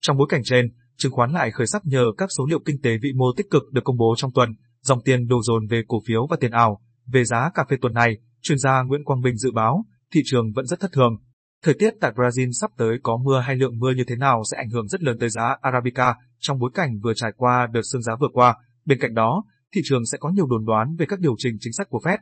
Trong 0.00 0.16
bối 0.16 0.26
cảnh 0.30 0.40
trên, 0.44 0.66
chứng 0.96 1.12
khoán 1.12 1.32
lại 1.32 1.50
khởi 1.50 1.66
sắc 1.66 1.82
nhờ 1.86 2.04
các 2.18 2.28
số 2.38 2.46
liệu 2.46 2.58
kinh 2.64 2.80
tế 2.82 2.90
vĩ 3.02 3.12
mô 3.12 3.24
tích 3.36 3.50
cực 3.50 3.62
được 3.72 3.84
công 3.84 3.96
bố 3.96 4.14
trong 4.16 4.32
tuần, 4.32 4.48
dòng 4.82 5.02
tiền 5.04 5.26
đổ 5.26 5.42
dồn 5.42 5.66
về 5.66 5.82
cổ 5.88 5.98
phiếu 6.06 6.26
và 6.30 6.36
tiền 6.40 6.50
ảo. 6.50 6.80
Về 7.06 7.24
giá 7.24 7.50
cà 7.54 7.64
phê 7.70 7.76
tuần 7.80 7.94
này, 7.94 8.16
chuyên 8.42 8.58
gia 8.58 8.82
Nguyễn 8.82 9.04
Quang 9.04 9.20
Bình 9.20 9.36
dự 9.36 9.52
báo, 9.52 9.84
thị 10.12 10.20
trường 10.24 10.52
vẫn 10.52 10.66
rất 10.66 10.80
thất 10.80 10.92
thường. 10.92 11.16
Thời 11.64 11.74
tiết 11.78 11.94
tại 12.00 12.12
Brazil 12.16 12.50
sắp 12.52 12.70
tới 12.78 12.98
có 13.02 13.16
mưa 13.16 13.40
hay 13.40 13.56
lượng 13.56 13.78
mưa 13.78 13.92
như 13.96 14.04
thế 14.06 14.16
nào 14.16 14.42
sẽ 14.50 14.58
ảnh 14.58 14.70
hưởng 14.70 14.88
rất 14.88 15.02
lớn 15.02 15.16
tới 15.20 15.28
giá 15.28 15.56
Arabica 15.60 16.14
trong 16.38 16.58
bối 16.58 16.70
cảnh 16.74 16.98
vừa 17.02 17.12
trải 17.16 17.32
qua 17.36 17.66
đợt 17.72 17.82
sương 17.92 18.02
giá 18.02 18.12
vừa 18.20 18.28
qua. 18.32 18.54
Bên 18.84 18.98
cạnh 19.00 19.14
đó, 19.14 19.44
thị 19.74 19.80
trường 19.84 20.06
sẽ 20.06 20.18
có 20.20 20.28
nhiều 20.28 20.46
đồn 20.46 20.64
đoán 20.64 20.96
về 20.98 21.06
các 21.08 21.20
điều 21.20 21.34
chỉnh 21.38 21.56
chính 21.60 21.72
sách 21.72 21.86
của 21.90 22.00
Fed. 22.04 22.18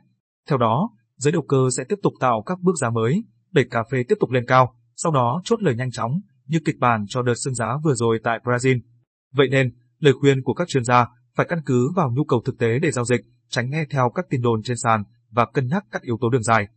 Theo 0.49 0.57
đó, 0.57 0.89
giới 1.17 1.31
đầu 1.31 1.41
cơ 1.47 1.57
sẽ 1.77 1.83
tiếp 1.89 1.95
tục 2.03 2.13
tạo 2.19 2.43
các 2.45 2.59
bước 2.61 2.75
giá 2.81 2.89
mới, 2.89 3.23
đẩy 3.55 3.65
cà 3.71 3.83
phê 3.91 4.03
tiếp 4.07 4.15
tục 4.19 4.31
lên 4.31 4.45
cao, 4.47 4.75
sau 4.95 5.11
đó 5.11 5.41
chốt 5.43 5.63
lời 5.63 5.75
nhanh 5.75 5.91
chóng, 5.91 6.21
như 6.47 6.59
kịch 6.65 6.75
bản 6.79 7.05
cho 7.07 7.21
đợt 7.21 7.33
sương 7.35 7.55
giá 7.55 7.67
vừa 7.83 7.93
rồi 7.93 8.19
tại 8.23 8.39
Brazil. 8.43 8.79
Vậy 9.33 9.47
nên, 9.49 9.73
lời 9.99 10.13
khuyên 10.19 10.43
của 10.43 10.53
các 10.53 10.67
chuyên 10.67 10.83
gia 10.83 11.07
phải 11.35 11.45
căn 11.49 11.59
cứ 11.65 11.91
vào 11.95 12.11
nhu 12.15 12.23
cầu 12.23 12.41
thực 12.45 12.57
tế 12.57 12.79
để 12.79 12.91
giao 12.91 13.05
dịch, 13.05 13.21
tránh 13.49 13.69
nghe 13.69 13.85
theo 13.89 14.11
các 14.15 14.25
tin 14.29 14.41
đồn 14.41 14.63
trên 14.63 14.77
sàn 14.77 15.03
và 15.31 15.45
cân 15.45 15.67
nhắc 15.67 15.85
các 15.91 16.01
yếu 16.01 16.17
tố 16.21 16.29
đường 16.29 16.43
dài. 16.43 16.67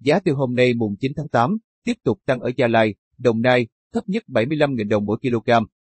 Giá 0.00 0.18
tiêu 0.20 0.36
hôm 0.36 0.54
nay 0.54 0.74
mùng 0.74 0.96
9 1.00 1.12
tháng 1.16 1.28
8 1.28 1.56
tiếp 1.84 1.94
tục 2.04 2.18
tăng 2.26 2.40
ở 2.40 2.50
Gia 2.56 2.68
Lai, 2.68 2.94
Đồng 3.18 3.40
Nai, 3.42 3.66
thấp 3.94 4.04
nhất 4.06 4.22
75.000 4.28 4.88
đồng 4.88 5.04
mỗi 5.04 5.18
kg. 5.22 5.50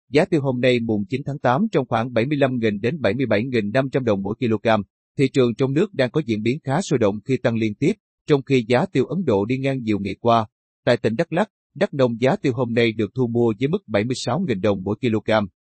Giá 0.09 0.25
tiêu 0.25 0.41
hôm 0.41 0.61
nay 0.61 0.79
mùng 0.79 1.03
9 1.09 1.21
tháng 1.25 1.39
8 1.39 1.67
trong 1.71 1.87
khoảng 1.87 2.09
75.000 2.09 2.79
đến 2.81 2.97
77.500 3.01 4.03
đồng 4.03 4.21
mỗi 4.21 4.35
kg. 4.39 4.69
Thị 5.17 5.29
trường 5.33 5.55
trong 5.55 5.73
nước 5.73 5.93
đang 5.93 6.11
có 6.11 6.21
diễn 6.25 6.41
biến 6.41 6.59
khá 6.63 6.81
sôi 6.81 6.99
động 6.99 7.15
khi 7.25 7.37
tăng 7.37 7.55
liên 7.55 7.75
tiếp, 7.75 7.93
trong 8.29 8.41
khi 8.43 8.65
giá 8.67 8.85
tiêu 8.85 9.05
Ấn 9.05 9.25
Độ 9.25 9.45
đi 9.45 9.57
ngang 9.57 9.81
nhiều 9.81 9.99
ngày 9.99 10.15
qua. 10.21 10.45
Tại 10.85 10.97
tỉnh 10.97 11.15
Đắk 11.15 11.33
Lắk, 11.33 11.49
Đắk 11.75 11.93
Nông 11.93 12.21
giá 12.21 12.35
tiêu 12.35 12.53
hôm 12.53 12.73
nay 12.73 12.91
được 12.91 13.11
thu 13.15 13.27
mua 13.27 13.53
với 13.59 13.67
mức 13.67 13.83
76.000 13.87 14.61
đồng 14.61 14.83
mỗi 14.83 14.95
kg. 15.01 15.31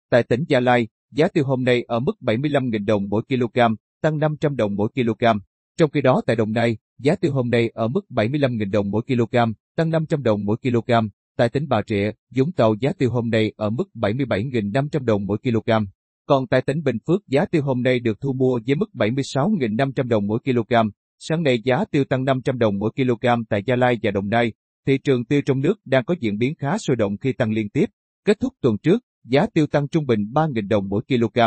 Tại 0.09 0.23
tỉnh 0.23 0.43
Gia 0.47 0.59
Lai, 0.59 0.87
giá 1.11 1.27
tiêu 1.27 1.43
hôm 1.45 1.63
nay 1.63 1.83
ở 1.87 1.99
mức 1.99 2.13
75.000 2.21 2.85
đồng 2.85 3.09
mỗi 3.09 3.21
kg, 3.27 3.59
tăng 4.01 4.19
500 4.19 4.55
đồng 4.55 4.75
mỗi 4.75 4.89
kg. 4.95 5.25
Trong 5.77 5.89
khi 5.89 6.01
đó 6.01 6.21
tại 6.27 6.35
Đồng 6.35 6.51
Nai, 6.51 6.77
giá 6.99 7.15
tiêu 7.15 7.31
hôm 7.31 7.49
nay 7.49 7.69
ở 7.73 7.87
mức 7.87 8.01
75.000 8.09 8.71
đồng 8.71 8.91
mỗi 8.91 9.01
kg, 9.07 9.37
tăng 9.75 9.89
500 9.89 10.23
đồng 10.23 10.45
mỗi 10.45 10.57
kg. 10.57 10.91
Tại 11.37 11.49
tỉnh 11.49 11.67
Bà 11.67 11.81
Rịa, 11.87 12.11
Vũng 12.35 12.51
Tàu 12.51 12.75
giá 12.79 12.93
tiêu 12.97 13.11
hôm 13.11 13.29
nay 13.29 13.51
ở 13.57 13.69
mức 13.69 13.89
77.500 13.93 15.05
đồng 15.05 15.25
mỗi 15.25 15.37
kg. 15.37 15.71
Còn 16.25 16.47
tại 16.47 16.61
tỉnh 16.61 16.83
Bình 16.83 16.97
Phước 17.07 17.27
giá 17.27 17.45
tiêu 17.45 17.63
hôm 17.63 17.81
nay 17.81 17.99
được 17.99 18.21
thu 18.21 18.33
mua 18.33 18.59
với 18.67 18.75
mức 18.75 18.89
76.500 18.93 20.07
đồng 20.07 20.27
mỗi 20.27 20.39
kg. 20.39 20.75
Sáng 21.19 21.43
nay 21.43 21.61
giá 21.63 21.85
tiêu 21.91 22.03
tăng 22.03 22.25
500 22.25 22.59
đồng 22.59 22.79
mỗi 22.79 22.91
kg 22.95 23.27
tại 23.49 23.63
Gia 23.65 23.75
Lai 23.75 23.99
và 24.03 24.11
Đồng 24.11 24.29
Nai. 24.29 24.53
Thị 24.85 24.97
trường 24.97 25.25
tiêu 25.25 25.41
trong 25.45 25.59
nước 25.61 25.85
đang 25.85 26.05
có 26.05 26.15
diễn 26.19 26.37
biến 26.37 26.55
khá 26.55 26.77
sôi 26.77 26.95
động 26.95 27.17
khi 27.17 27.33
tăng 27.33 27.51
liên 27.51 27.69
tiếp. 27.69 27.85
Kết 28.25 28.39
thúc 28.39 28.53
tuần 28.61 28.77
trước, 28.77 29.03
giá 29.23 29.45
tiêu 29.53 29.67
tăng 29.67 29.87
trung 29.87 30.05
bình 30.05 30.19
3.000 30.33 30.67
đồng 30.67 30.89
mỗi 30.89 31.01
kg. 31.07 31.39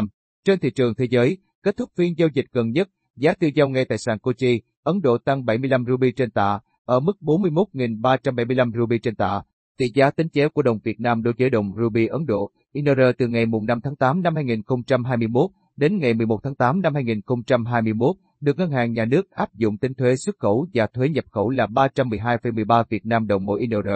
Trên 0.45 0.59
thị 0.59 0.71
trường 0.71 0.95
thế 0.95 1.05
giới, 1.11 1.39
kết 1.63 1.77
thúc 1.77 1.91
phiên 1.97 2.19
giao 2.19 2.29
dịch 2.35 2.47
gần 2.53 2.71
nhất, 2.71 2.89
giá 3.17 3.35
tiêu 3.35 3.51
giao 3.55 3.69
ngay 3.69 3.85
tại 3.85 3.99
sàn 3.99 4.19
Kochi, 4.19 4.61
Ấn 4.83 5.01
Độ 5.01 5.19
tăng 5.19 5.45
75 5.45 5.85
ruby 5.89 6.13
trên 6.13 6.31
tạ, 6.31 6.61
ở 6.85 7.01
mức 7.01 7.17
41.375 7.21 8.73
ruby 8.79 8.99
trên 8.99 9.15
tạ. 9.17 9.43
Tỷ 9.77 9.89
giá 9.95 10.11
tính 10.11 10.29
chéo 10.29 10.49
của 10.49 10.63
đồng 10.63 10.79
Việt 10.85 11.01
Nam 11.01 11.23
đối 11.23 11.35
với 11.39 11.51
đồng 11.51 11.73
ruby 11.77 12.07
Ấn 12.07 12.27
Độ, 12.27 12.51
INR 12.73 13.01
từ 13.19 13.29
ngày 13.29 13.47
5 13.47 13.81
tháng 13.81 13.97
8 13.97 14.23
năm 14.23 14.35
2021 14.35 15.51
đến 15.77 15.99
ngày 15.99 16.15
11 16.15 16.41
tháng 16.43 16.55
8 16.55 16.83
năm 16.83 16.95
2021 16.95 18.17
được 18.41 18.59
Ngân 18.59 18.71
hàng 18.71 18.93
Nhà 18.93 19.05
nước 19.05 19.31
áp 19.31 19.55
dụng 19.55 19.79
tính 19.79 19.95
thuế 19.95 20.17
xuất 20.17 20.39
khẩu 20.39 20.67
và 20.75 20.87
thuế 20.87 21.09
nhập 21.09 21.25
khẩu 21.31 21.51
là 21.51 21.67
312,13 21.67 22.85
Việt 22.89 23.07
Nam 23.07 23.27
đồng 23.27 23.45
mỗi 23.45 23.61
INR. 23.61 23.89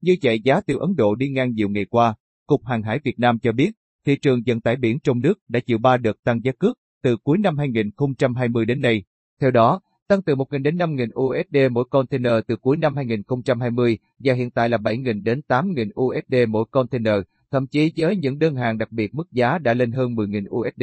Như 0.00 0.16
vậy 0.22 0.40
giá 0.44 0.60
tiêu 0.60 0.78
Ấn 0.78 0.96
Độ 0.96 1.14
đi 1.14 1.28
ngang 1.28 1.52
nhiều 1.52 1.68
ngày 1.68 1.84
qua, 1.84 2.14
Cục 2.46 2.64
Hàng 2.64 2.82
hải 2.82 2.98
Việt 3.04 3.18
Nam 3.18 3.38
cho 3.38 3.52
biết, 3.52 3.70
thị 4.06 4.16
trường 4.16 4.40
vận 4.46 4.60
tải 4.60 4.76
biển 4.76 4.98
trong 5.00 5.20
nước 5.20 5.38
đã 5.48 5.60
chịu 5.60 5.78
3 5.78 5.96
đợt 5.96 6.16
tăng 6.24 6.40
giá 6.44 6.52
cước 6.58 6.78
từ 7.02 7.16
cuối 7.16 7.38
năm 7.38 7.58
2020 7.58 8.64
đến 8.64 8.80
nay. 8.80 9.04
Theo 9.40 9.50
đó, 9.50 9.80
tăng 10.08 10.22
từ 10.22 10.34
1.000 10.34 10.62
đến 10.62 10.76
5.000 10.76 11.08
USD 11.20 11.72
mỗi 11.72 11.84
container 11.90 12.32
từ 12.46 12.56
cuối 12.56 12.76
năm 12.76 12.96
2020 12.96 13.98
và 14.18 14.34
hiện 14.34 14.50
tại 14.50 14.68
là 14.68 14.78
7.000 14.78 15.22
đến 15.22 15.40
8.000 15.48 15.88
USD 16.00 16.48
mỗi 16.48 16.64
container, 16.70 17.14
thậm 17.50 17.66
chí 17.66 17.92
với 17.96 18.16
những 18.16 18.38
đơn 18.38 18.56
hàng 18.56 18.78
đặc 18.78 18.92
biệt 18.92 19.14
mức 19.14 19.32
giá 19.32 19.58
đã 19.58 19.74
lên 19.74 19.92
hơn 19.92 20.14
10.000 20.14 20.44
USD. 20.50 20.82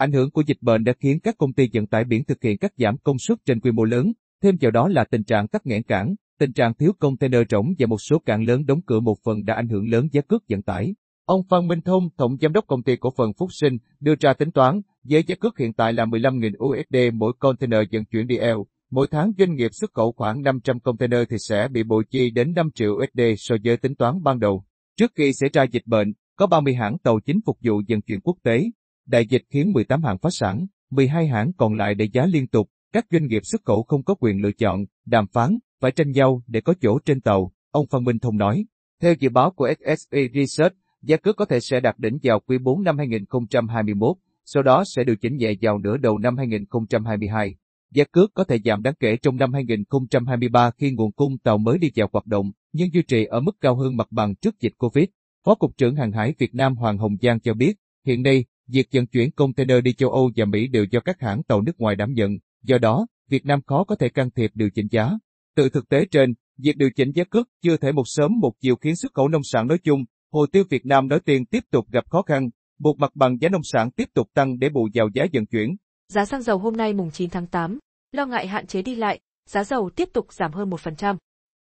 Ảnh 0.00 0.12
hưởng 0.12 0.30
của 0.30 0.42
dịch 0.46 0.56
bệnh 0.60 0.84
đã 0.84 0.92
khiến 1.00 1.20
các 1.20 1.38
công 1.38 1.52
ty 1.52 1.68
vận 1.72 1.86
tải 1.86 2.04
biển 2.04 2.24
thực 2.24 2.42
hiện 2.42 2.58
cắt 2.58 2.72
giảm 2.76 2.96
công 2.98 3.18
suất 3.18 3.38
trên 3.46 3.60
quy 3.60 3.70
mô 3.70 3.84
lớn, 3.84 4.12
thêm 4.42 4.56
vào 4.60 4.70
đó 4.70 4.88
là 4.88 5.04
tình 5.10 5.24
trạng 5.24 5.48
tắc 5.48 5.66
nghẽn 5.66 5.82
cảng, 5.82 6.14
tình 6.38 6.52
trạng 6.52 6.74
thiếu 6.74 6.92
container 6.98 7.40
rỗng 7.50 7.74
và 7.78 7.86
một 7.86 7.96
số 7.98 8.18
cảng 8.18 8.42
lớn 8.42 8.66
đóng 8.66 8.80
cửa 8.86 9.00
một 9.00 9.14
phần 9.24 9.44
đã 9.44 9.54
ảnh 9.54 9.68
hưởng 9.68 9.88
lớn 9.88 10.08
giá 10.12 10.20
cước 10.20 10.42
vận 10.48 10.62
tải. 10.62 10.94
Ông 11.24 11.40
Phan 11.50 11.68
Minh 11.68 11.80
Thông, 11.80 12.10
tổng 12.16 12.36
giám 12.40 12.52
đốc 12.52 12.66
công 12.66 12.82
ty 12.82 12.96
cổ 12.96 13.10
phần 13.16 13.32
Phúc 13.38 13.48
Sinh, 13.52 13.78
đưa 14.00 14.14
ra 14.20 14.32
tính 14.32 14.50
toán, 14.50 14.80
với 15.04 15.24
giá 15.26 15.34
cước 15.40 15.58
hiện 15.58 15.72
tại 15.72 15.92
là 15.92 16.04
15.000 16.04 16.52
USD 16.58 17.14
mỗi 17.14 17.32
container 17.38 17.80
vận 17.92 18.04
chuyển 18.04 18.26
đi 18.26 18.36
eo. 18.36 18.66
Mỗi 18.90 19.06
tháng 19.10 19.32
doanh 19.38 19.54
nghiệp 19.54 19.70
xuất 19.72 19.90
khẩu 19.94 20.12
khoảng 20.12 20.42
500 20.42 20.80
container 20.80 21.20
thì 21.30 21.36
sẽ 21.48 21.68
bị 21.68 21.82
bội 21.82 22.04
chi 22.10 22.30
đến 22.30 22.52
5 22.56 22.70
triệu 22.74 22.92
USD 22.92 23.20
so 23.36 23.56
với 23.64 23.76
tính 23.76 23.94
toán 23.94 24.22
ban 24.22 24.38
đầu. 24.38 24.64
Trước 24.96 25.12
khi 25.14 25.32
xảy 25.32 25.50
ra 25.52 25.62
dịch 25.62 25.86
bệnh, 25.86 26.12
có 26.36 26.46
30 26.46 26.74
hãng 26.74 26.98
tàu 26.98 27.20
chính 27.20 27.40
phục 27.46 27.58
vụ 27.62 27.82
vận 27.88 28.00
chuyển 28.02 28.20
quốc 28.20 28.36
tế. 28.42 28.64
Đại 29.10 29.26
dịch 29.26 29.42
khiến 29.50 29.72
18 29.72 30.02
hãng 30.02 30.18
phá 30.18 30.30
sản, 30.32 30.66
12 30.90 31.26
hãng 31.26 31.52
còn 31.52 31.74
lại 31.74 31.94
để 31.94 32.08
giá 32.12 32.26
liên 32.26 32.46
tục. 32.46 32.70
Các 32.92 33.06
doanh 33.10 33.26
nghiệp 33.26 33.40
xuất 33.44 33.64
khẩu 33.64 33.82
không 33.82 34.02
có 34.02 34.14
quyền 34.20 34.42
lựa 34.42 34.52
chọn, 34.52 34.84
đàm 35.06 35.26
phán, 35.26 35.58
phải 35.80 35.90
tranh 35.90 36.10
nhau 36.10 36.42
để 36.46 36.60
có 36.60 36.74
chỗ 36.80 36.98
trên 37.04 37.20
tàu, 37.20 37.52
ông 37.70 37.86
Phan 37.90 38.04
Minh 38.04 38.18
Thông 38.18 38.36
nói. 38.36 38.64
Theo 39.02 39.14
dự 39.20 39.28
báo 39.28 39.50
của 39.50 39.68
SSE 39.86 40.28
Research, 40.34 40.74
giá 41.02 41.16
cước 41.16 41.36
có 41.36 41.44
thể 41.44 41.60
sẽ 41.60 41.80
đạt 41.80 41.98
đỉnh 41.98 42.18
vào 42.22 42.40
quý 42.40 42.58
4 42.58 42.82
năm 42.82 42.98
2021, 42.98 44.16
sau 44.44 44.62
đó 44.62 44.84
sẽ 44.86 45.04
điều 45.04 45.16
chỉnh 45.16 45.36
nhẹ 45.36 45.52
vào 45.60 45.78
nửa 45.78 45.96
đầu 45.96 46.18
năm 46.18 46.36
2022. 46.36 47.54
Giá 47.94 48.04
cước 48.12 48.34
có 48.34 48.44
thể 48.44 48.58
giảm 48.64 48.82
đáng 48.82 48.94
kể 49.00 49.16
trong 49.22 49.36
năm 49.36 49.52
2023 49.52 50.70
khi 50.78 50.90
nguồn 50.90 51.12
cung 51.12 51.38
tàu 51.38 51.58
mới 51.58 51.78
đi 51.78 51.90
vào 51.96 52.08
hoạt 52.12 52.26
động, 52.26 52.52
nhưng 52.72 52.92
duy 52.92 53.02
trì 53.02 53.24
ở 53.24 53.40
mức 53.40 53.56
cao 53.60 53.76
hơn 53.76 53.96
mặt 53.96 54.08
bằng 54.10 54.34
trước 54.34 54.60
dịch 54.60 54.72
Covid. 54.78 55.04
Phó 55.44 55.54
Cục 55.54 55.76
trưởng 55.76 55.96
Hàng 55.96 56.12
hải 56.12 56.34
Việt 56.38 56.54
Nam 56.54 56.76
Hoàng 56.76 56.98
Hồng 56.98 57.16
Giang 57.20 57.40
cho 57.40 57.54
biết, 57.54 57.76
hiện 58.06 58.22
nay, 58.22 58.44
việc 58.72 58.88
vận 58.92 59.06
chuyển 59.06 59.30
container 59.30 59.76
đi 59.84 59.92
châu 59.92 60.10
Âu 60.10 60.30
và 60.36 60.44
Mỹ 60.44 60.68
đều 60.68 60.84
do 60.90 61.00
các 61.00 61.20
hãng 61.20 61.42
tàu 61.42 61.60
nước 61.62 61.80
ngoài 61.80 61.96
đảm 61.96 62.12
nhận, 62.12 62.30
do 62.62 62.78
đó, 62.78 63.06
Việt 63.30 63.46
Nam 63.46 63.60
khó 63.66 63.84
có 63.84 63.96
thể 63.96 64.08
can 64.08 64.30
thiệp 64.30 64.50
điều 64.54 64.70
chỉnh 64.74 64.86
giá. 64.90 65.10
Từ 65.56 65.68
thực 65.68 65.88
tế 65.88 66.04
trên, 66.10 66.34
việc 66.58 66.76
điều 66.76 66.90
chỉnh 66.96 67.12
giá 67.14 67.24
cước 67.24 67.48
chưa 67.62 67.76
thể 67.76 67.92
một 67.92 68.02
sớm 68.06 68.40
một 68.40 68.52
chiều 68.60 68.76
khiến 68.76 68.96
xuất 68.96 69.14
khẩu 69.14 69.28
nông 69.28 69.42
sản 69.44 69.66
nói 69.66 69.78
chung, 69.78 70.04
hồ 70.32 70.46
tiêu 70.52 70.64
Việt 70.70 70.86
Nam 70.86 71.08
nói 71.08 71.20
tiền 71.24 71.46
tiếp 71.46 71.64
tục 71.70 71.86
gặp 71.92 72.10
khó 72.10 72.22
khăn, 72.22 72.48
buộc 72.78 72.98
mặt 72.98 73.10
bằng 73.14 73.38
giá 73.40 73.48
nông 73.48 73.64
sản 73.64 73.90
tiếp 73.90 74.08
tục 74.14 74.28
tăng 74.34 74.58
để 74.58 74.68
bù 74.68 74.88
vào 74.94 75.08
giá 75.14 75.24
vận 75.32 75.46
chuyển. 75.46 75.76
Giá 76.08 76.24
xăng 76.24 76.42
dầu 76.42 76.58
hôm 76.58 76.76
nay 76.76 76.92
mùng 76.92 77.10
9 77.10 77.30
tháng 77.30 77.46
8, 77.46 77.78
lo 78.12 78.26
ngại 78.26 78.46
hạn 78.46 78.66
chế 78.66 78.82
đi 78.82 78.94
lại, 78.94 79.20
giá 79.48 79.64
dầu 79.64 79.90
tiếp 79.96 80.08
tục 80.12 80.32
giảm 80.32 80.52
hơn 80.52 80.70
1%. 80.70 81.16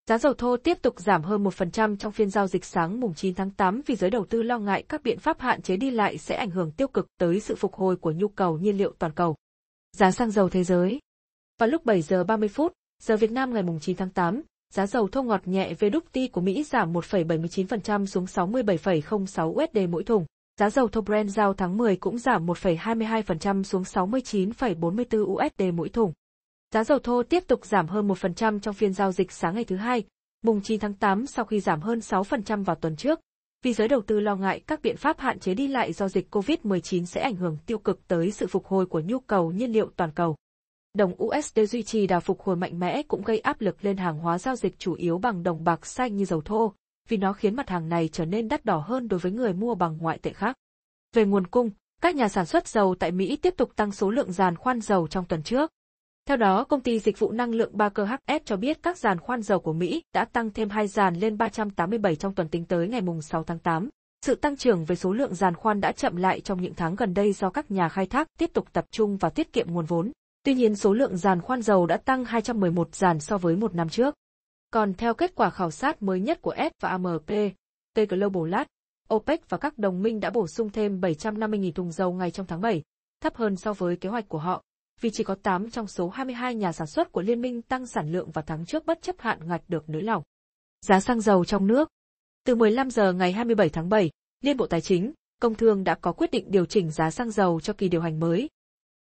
Giá 0.10 0.18
dầu 0.18 0.34
thô 0.34 0.58
tiếp 0.58 0.78
tục 0.82 1.00
giảm 1.00 1.24
hơn 1.24 1.44
1% 1.44 1.96
trong 1.96 2.12
phiên 2.12 2.30
giao 2.30 2.48
dịch 2.48 2.66
sáng 2.66 3.00
mùng 3.00 3.14
9 3.14 3.36
tháng 3.36 3.52
8 3.52 3.82
vì 3.86 3.96
giới 3.96 4.10
đầu 4.10 4.26
tư 4.26 4.42
lo 4.42 4.58
ngại 4.58 4.84
các 4.90 5.04
biện 5.04 5.20
pháp 5.20 5.40
hạn 5.40 5.62
chế 5.62 5.78
đi 5.78 5.92
lại 5.92 6.18
sẽ 6.18 6.36
ảnh 6.36 6.50
hưởng 6.50 6.72
tiêu 6.72 6.88
cực 6.88 7.08
tới 7.20 7.40
sự 7.40 7.56
phục 7.56 7.74
hồi 7.74 7.96
của 7.96 8.12
nhu 8.12 8.28
cầu 8.28 8.58
nhiên 8.58 8.78
liệu 8.78 8.94
toàn 9.00 9.12
cầu. 9.12 9.36
Giá 9.98 10.12
xăng 10.12 10.32
dầu 10.32 10.50
thế 10.50 10.64
giới 10.64 11.00
Vào 11.60 11.70
lúc 11.70 11.86
7 11.86 12.02
giờ 12.02 12.24
30 12.24 12.50
phút, 12.50 12.74
giờ 13.04 13.18
Việt 13.18 13.32
Nam 13.32 13.54
ngày 13.54 13.64
mùng 13.64 13.80
9 13.80 13.98
tháng 13.98 14.10
8, 14.10 14.42
giá 14.74 14.88
dầu 14.88 15.08
thô 15.08 15.24
ngọt 15.24 15.48
nhẹ 15.48 15.74
về 15.74 15.90
đúc 15.90 16.04
ti 16.12 16.28
của 16.28 16.42
Mỹ 16.42 16.64
giảm 16.64 16.94
1,79% 16.94 18.06
xuống 18.06 18.26
67,06 18.26 19.50
USD 19.50 19.90
mỗi 19.90 20.04
thùng. 20.04 20.26
Giá 20.60 20.70
dầu 20.70 20.88
thô 20.88 21.02
Brent 21.02 21.30
giao 21.30 21.54
tháng 21.54 21.78
10 21.78 21.96
cũng 21.96 22.18
giảm 22.18 22.46
1,22% 22.46 23.64
xuống 23.64 23.84
69,44 23.84 25.24
USD 25.24 25.74
mỗi 25.74 25.90
thùng. 25.90 26.14
Giá 26.74 26.84
dầu 26.84 27.00
thô 27.00 27.24
tiếp 27.24 27.44
tục 27.48 27.66
giảm 27.66 27.88
hơn 27.88 28.08
1% 28.08 28.60
trong 28.60 28.74
phiên 28.74 28.94
giao 28.94 29.12
dịch 29.12 29.32
sáng 29.32 29.56
ngày 29.56 29.64
thứ 29.64 29.76
hai, 29.76 30.04
mùng 30.42 30.62
9 30.62 30.80
tháng 30.80 30.94
8 30.94 31.28
sau 31.28 31.46
khi 31.46 31.60
giảm 31.60 31.82
hơn 31.82 32.00
6% 32.00 32.64
vào 32.64 32.76
tuần 32.76 32.96
trước, 32.96 33.20
vì 33.64 33.74
giới 33.74 33.88
đầu 33.88 34.02
tư 34.02 34.20
lo 34.20 34.36
ngại 34.36 34.62
các 34.68 34.82
biện 34.82 34.98
pháp 34.98 35.20
hạn 35.20 35.40
chế 35.40 35.54
đi 35.54 35.68
lại 35.68 35.94
do 35.94 36.10
dịch 36.10 36.36
COVID-19 36.36 37.06
sẽ 37.06 37.22
ảnh 37.22 37.36
hưởng 37.36 37.58
tiêu 37.66 37.78
cực 37.78 38.08
tới 38.08 38.32
sự 38.32 38.48
phục 38.48 38.66
hồi 38.66 38.86
của 38.86 39.00
nhu 39.00 39.20
cầu 39.20 39.52
nhiên 39.52 39.72
liệu 39.72 39.92
toàn 39.96 40.12
cầu. 40.12 40.36
Đồng 40.94 41.24
USD 41.24 41.60
duy 41.70 41.84
trì 41.84 42.08
đà 42.08 42.20
phục 42.20 42.42
hồi 42.42 42.56
mạnh 42.56 42.80
mẽ 42.80 43.04
cũng 43.04 43.22
gây 43.22 43.40
áp 43.40 43.62
lực 43.62 43.86
lên 43.86 43.98
hàng 43.98 44.20
hóa 44.20 44.38
giao 44.38 44.56
dịch 44.56 44.80
chủ 44.80 44.94
yếu 44.94 45.18
bằng 45.18 45.44
đồng 45.44 45.64
bạc 45.64 45.86
xanh 45.86 46.16
như 46.16 46.26
dầu 46.26 46.42
thô, 46.42 46.74
vì 47.08 47.18
nó 47.18 47.34
khiến 47.34 47.56
mặt 47.56 47.70
hàng 47.70 47.90
này 47.90 48.10
trở 48.12 48.26
nên 48.26 48.48
đắt 48.48 48.66
đỏ 48.66 48.78
hơn 48.78 49.08
đối 49.08 49.20
với 49.20 49.32
người 49.32 49.54
mua 49.54 49.76
bằng 49.76 49.98
ngoại 49.98 50.18
tệ 50.18 50.34
khác. 50.34 50.56
Về 51.16 51.26
nguồn 51.26 51.48
cung, 51.48 51.70
các 52.02 52.16
nhà 52.16 52.30
sản 52.30 52.46
xuất 52.46 52.68
dầu 52.68 52.96
tại 53.00 53.12
Mỹ 53.12 53.36
tiếp 53.36 53.54
tục 53.58 53.76
tăng 53.76 53.92
số 53.92 54.12
lượng 54.12 54.32
giàn 54.32 54.56
khoan 54.56 54.82
dầu 54.82 55.08
trong 55.08 55.26
tuần 55.26 55.44
trước. 55.44 55.72
Theo 56.30 56.38
đó, 56.38 56.64
công 56.64 56.82
ty 56.82 57.00
dịch 57.00 57.20
vụ 57.20 57.32
năng 57.32 57.52
lượng 57.52 57.78
Baker 57.78 58.08
HS 58.08 58.46
cho 58.46 58.56
biết 58.58 58.84
các 58.84 58.98
giàn 58.98 59.20
khoan 59.20 59.42
dầu 59.42 59.60
của 59.60 59.74
Mỹ 59.74 60.02
đã 60.14 60.26
tăng 60.26 60.52
thêm 60.54 60.70
2 60.70 60.88
giàn 60.88 61.16
lên 61.16 61.38
387 61.38 62.16
trong 62.16 62.36
tuần 62.36 62.50
tính 62.50 62.66
tới 62.66 62.88
ngày 62.88 63.02
6 63.22 63.44
tháng 63.44 63.60
8. 63.60 63.90
Sự 64.26 64.36
tăng 64.36 64.58
trưởng 64.58 64.86
về 64.86 64.96
số 64.96 65.14
lượng 65.14 65.36
giàn 65.36 65.56
khoan 65.56 65.82
đã 65.82 65.92
chậm 65.92 66.16
lại 66.16 66.42
trong 66.42 66.62
những 66.62 66.74
tháng 66.74 66.96
gần 66.96 67.14
đây 67.14 67.34
do 67.34 67.50
các 67.50 67.72
nhà 67.72 67.90
khai 67.90 68.06
thác 68.06 68.28
tiếp 68.40 68.50
tục 68.54 68.74
tập 68.74 68.86
trung 68.92 69.18
vào 69.18 69.32
tiết 69.32 69.54
kiệm 69.54 69.72
nguồn 69.72 69.86
vốn. 69.86 70.12
Tuy 70.44 70.54
nhiên 70.54 70.76
số 70.76 70.94
lượng 70.94 71.18
giàn 71.18 71.42
khoan 71.42 71.62
dầu 71.62 71.86
đã 71.86 71.98
tăng 71.98 72.26
211 72.26 72.96
giàn 72.96 73.20
so 73.20 73.38
với 73.38 73.56
một 73.56 73.76
năm 73.76 73.90
trước. 73.90 74.16
Còn 74.72 74.94
theo 74.94 75.14
kết 75.14 75.36
quả 75.36 75.50
khảo 75.50 75.72
sát 75.72 76.04
mới 76.04 76.20
nhất 76.20 76.42
của 76.42 76.56
S 76.58 76.82
và 76.82 76.90
AMP, 76.90 77.32
T 77.96 78.00
Global 78.10 78.50
Lat, 78.50 78.68
OPEC 79.14 79.50
và 79.50 79.58
các 79.58 79.78
đồng 79.78 80.02
minh 80.02 80.20
đã 80.20 80.30
bổ 80.30 80.48
sung 80.48 80.70
thêm 80.70 81.02
750.000 81.02 81.72
thùng 81.72 81.92
dầu 81.92 82.14
ngay 82.14 82.32
trong 82.32 82.46
tháng 82.48 82.62
7, 82.62 82.84
thấp 83.22 83.36
hơn 83.36 83.56
so 83.56 83.74
với 83.74 83.96
kế 83.96 84.10
hoạch 84.10 84.30
của 84.30 84.40
họ, 84.40 84.64
vì 85.02 85.10
chỉ 85.10 85.24
có 85.24 85.36
8 85.36 85.70
trong 85.70 85.88
số 85.88 86.10
22 86.10 86.56
nhà 86.56 86.72
sản 86.72 86.88
xuất 86.88 87.12
của 87.12 87.22
liên 87.22 87.42
minh 87.42 87.62
tăng 87.62 87.86
sản 87.86 88.12
lượng 88.12 88.32
vào 88.32 88.44
tháng 88.48 88.66
trước 88.66 88.86
bất 88.86 89.02
chấp 89.02 89.16
hạn 89.20 89.40
ngạch 89.48 89.62
được 89.68 89.90
nới 89.90 90.02
lỏng. 90.02 90.24
Giá 90.82 91.00
xăng 91.00 91.22
dầu 91.22 91.46
trong 91.46 91.68
nước 91.68 91.90
Từ 92.46 92.56
15 92.56 92.90
giờ 92.90 93.14
ngày 93.14 93.32
27 93.32 93.70
tháng 93.70 93.90
7, 93.90 94.12
Liên 94.42 94.58
Bộ 94.58 94.68
Tài 94.68 94.82
chính, 94.82 95.14
Công 95.42 95.56
Thương 95.56 95.84
đã 95.84 95.96
có 95.96 96.12
quyết 96.12 96.32
định 96.32 96.52
điều 96.52 96.66
chỉnh 96.66 96.92
giá 96.92 97.12
xăng 97.12 97.32
dầu 97.32 97.60
cho 97.60 97.74
kỳ 97.74 97.90
điều 97.90 98.02
hành 98.02 98.20
mới. 98.20 98.50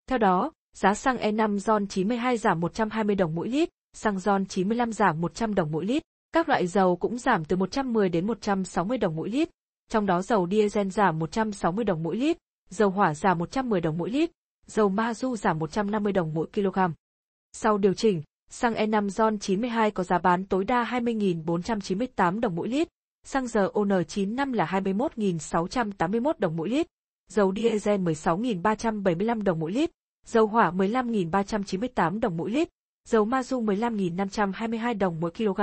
Theo 0.07 0.17
đó, 0.17 0.51
giá 0.75 0.93
xăng 0.93 1.17
E5 1.17 1.57
RON 1.57 1.87
92 1.87 2.37
giảm 2.37 2.59
120 2.59 3.15
đồng 3.15 3.35
mỗi 3.35 3.49
lít, 3.49 3.69
xăng 3.93 4.19
RON 4.19 4.45
95 4.45 4.93
giảm 4.93 5.21
100 5.21 5.55
đồng 5.55 5.71
mỗi 5.71 5.85
lít. 5.85 6.03
Các 6.31 6.49
loại 6.49 6.67
dầu 6.67 6.95
cũng 6.95 7.17
giảm 7.17 7.45
từ 7.45 7.55
110 7.55 8.09
đến 8.09 8.27
160 8.27 8.97
đồng 8.97 9.15
mỗi 9.15 9.29
lít, 9.29 9.49
trong 9.89 10.05
đó 10.05 10.21
dầu 10.21 10.47
diesel 10.51 10.89
giảm 10.89 11.19
160 11.19 11.85
đồng 11.85 12.03
mỗi 12.03 12.15
lít, 12.15 12.37
dầu 12.69 12.89
hỏa 12.89 13.13
giảm 13.13 13.37
110 13.37 13.81
đồng 13.81 13.97
mỗi 13.97 14.09
lít, 14.09 14.31
dầu 14.69 14.89
ma 14.89 15.13
du 15.13 15.35
giảm 15.35 15.59
150 15.59 16.13
đồng 16.13 16.33
mỗi 16.33 16.47
kg. 16.53 16.79
Sau 17.53 17.77
điều 17.77 17.93
chỉnh, 17.93 18.23
xăng 18.49 18.73
E5 18.73 19.09
RON 19.09 19.39
92 19.39 19.91
có 19.91 20.03
giá 20.03 20.17
bán 20.17 20.45
tối 20.45 20.63
đa 20.63 20.83
20.498 20.83 22.39
đồng 22.39 22.55
mỗi 22.55 22.67
lít, 22.67 22.87
xăng 23.23 23.47
dầu 23.47 23.71
ON95 23.73 24.53
là 24.53 24.65
21.681 24.65 26.33
đồng 26.39 26.55
mỗi 26.55 26.69
lít, 26.69 26.87
dầu 27.29 27.53
diesel 27.55 28.01
16.375 28.01 29.43
đồng 29.43 29.59
mỗi 29.59 29.71
lít, 29.71 29.91
dầu 30.25 30.47
hỏa 30.47 30.71
15.398 30.71 32.19
đồng 32.19 32.37
mỗi 32.37 32.51
lít, 32.51 32.69
dầu 33.07 33.25
ma 33.25 33.43
du 33.43 33.61
15.522 33.61 34.97
đồng 34.97 35.19
mỗi 35.19 35.31
kg. 35.31 35.61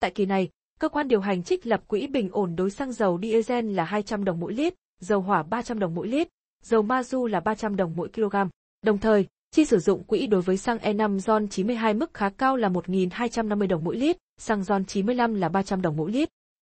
Tại 0.00 0.10
kỳ 0.10 0.26
này, 0.26 0.48
cơ 0.78 0.88
quan 0.88 1.08
điều 1.08 1.20
hành 1.20 1.42
trích 1.42 1.66
lập 1.66 1.88
quỹ 1.88 2.06
bình 2.06 2.28
ổn 2.32 2.56
đối 2.56 2.70
xăng 2.70 2.92
dầu 2.92 3.18
diesel 3.22 3.70
là 3.70 3.84
200 3.84 4.24
đồng 4.24 4.40
mỗi 4.40 4.52
lít, 4.52 4.74
dầu 5.00 5.20
hỏa 5.20 5.42
300 5.42 5.78
đồng 5.78 5.94
mỗi 5.94 6.08
lít, 6.08 6.28
dầu 6.64 6.82
ma 6.82 7.02
du 7.02 7.26
là 7.26 7.40
300 7.40 7.76
đồng 7.76 7.92
mỗi 7.96 8.08
kg. 8.08 8.36
Đồng 8.82 8.98
thời, 8.98 9.26
chi 9.50 9.64
sử 9.64 9.78
dụng 9.78 10.04
quỹ 10.04 10.26
đối 10.26 10.42
với 10.42 10.56
xăng 10.56 10.78
E5 10.78 11.18
RON 11.18 11.48
92 11.48 11.94
mức 11.94 12.14
khá 12.14 12.30
cao 12.30 12.56
là 12.56 12.68
1.250 12.68 13.68
đồng 13.68 13.84
mỗi 13.84 13.96
lít, 13.96 14.16
xăng 14.38 14.64
RON 14.64 14.84
95 14.84 15.34
là 15.34 15.48
300 15.48 15.82
đồng 15.82 15.96
mỗi 15.96 16.12
lít. 16.12 16.28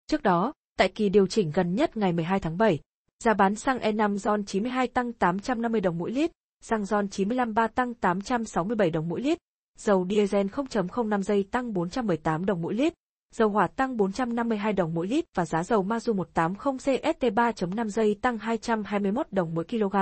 Trước 0.07 0.23
đó, 0.23 0.53
tại 0.79 0.89
kỳ 0.89 1.09
điều 1.09 1.27
chỉnh 1.27 1.51
gần 1.55 1.75
nhất 1.75 1.97
ngày 1.97 2.13
12 2.13 2.41
tháng 2.41 2.59
7, 2.59 2.79
giá 3.25 3.35
bán 3.35 3.55
xăng 3.55 3.79
E5 3.79 4.17
RON 4.17 4.45
92 4.45 4.87
tăng 4.87 5.13
850 5.13 5.81
đồng 5.81 5.99
mỗi 5.99 6.11
lít, 6.11 6.31
xăng 6.61 6.85
RON 6.85 7.09
95 7.09 7.55
3 7.55 7.67
tăng 7.67 7.95
867 7.95 8.91
đồng 8.91 9.09
mỗi 9.09 9.21
lít, 9.21 9.39
dầu 9.79 10.07
diesel 10.11 10.47
0.05 10.47 11.23
giây 11.23 11.49
tăng 11.51 11.73
418 11.73 12.47
đồng 12.47 12.63
mỗi 12.63 12.75
lít, 12.75 12.95
dầu 13.37 13.49
hỏa 13.49 13.67
tăng 13.67 13.97
452 13.97 14.73
đồng 14.73 14.95
mỗi 14.95 15.07
lít 15.07 15.25
và 15.35 15.45
giá 15.45 15.65
dầu 15.65 15.85
Mazu 15.85 16.15
180 16.15 16.79
CST 16.79 17.25
3.5 17.25 17.89
giây 17.89 18.19
tăng 18.23 18.39
221 18.39 19.27
đồng 19.31 19.55
mỗi 19.55 19.65
kg. 19.65 19.97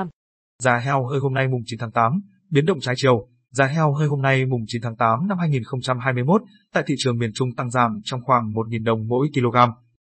Giá 0.62 0.78
heo 0.78 1.07
hơi 1.07 1.21
hôm 1.21 1.35
nay 1.35 1.49
mùng 1.49 1.62
9 1.66 1.78
tháng 1.78 1.93
8, 1.93 2.12
biến 2.50 2.66
động 2.66 2.81
trái 2.81 2.95
chiều. 2.99 3.28
Giá 3.50 3.66
heo 3.66 3.95
hơi 3.95 4.09
hôm 4.09 4.23
nay 4.23 4.47
mùng 4.47 4.61
9 4.66 4.83
tháng 4.83 4.97
8 4.97 5.28
năm 5.28 5.38
2021 5.38 6.43
tại 6.73 6.85
thị 6.87 6.95
trường 6.99 7.19
miền 7.19 7.31
Trung 7.35 7.49
tăng 7.57 7.71
giảm 7.71 8.00
trong 8.04 8.21
khoảng 8.25 8.52
1.000 8.52 8.85
đồng 8.85 9.09
mỗi 9.09 9.28
kg. 9.35 9.57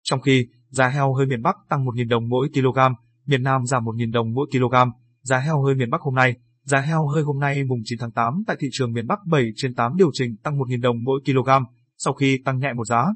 Trong 0.02 0.20
khi, 0.20 0.46
giá 0.68 0.88
heo 0.88 1.14
hơi 1.14 1.26
miền 1.26 1.42
Bắc 1.42 1.56
tăng 1.68 1.84
1.000 1.84 2.08
đồng 2.08 2.28
mỗi 2.28 2.48
kg, 2.54 2.78
miền 3.26 3.42
Nam 3.42 3.66
giảm 3.66 3.84
1.000 3.84 4.12
đồng 4.12 4.34
mỗi 4.34 4.46
kg. 4.52 4.74
Giá 5.22 5.38
heo 5.38 5.62
hơi 5.62 5.74
miền 5.74 5.90
Bắc 5.90 6.00
hôm 6.00 6.14
nay, 6.14 6.34
giá 6.64 6.80
heo 6.80 7.06
hơi 7.06 7.22
hôm 7.22 7.38
nay 7.38 7.64
mùng 7.64 7.78
9 7.84 7.98
tháng 7.98 8.12
8 8.12 8.42
tại 8.46 8.56
thị 8.60 8.68
trường 8.72 8.92
miền 8.92 9.06
Bắc 9.06 9.18
7 9.26 9.44
trên 9.56 9.74
8 9.74 9.96
điều 9.96 10.10
chỉnh 10.12 10.36
tăng 10.42 10.58
1.000 10.58 10.80
đồng 10.80 10.96
mỗi 11.04 11.20
kg 11.26 11.50
sau 11.96 12.14
khi 12.14 12.38
tăng 12.44 12.58
nhẹ 12.58 12.72
một 12.72 12.84
giá. 12.84 13.06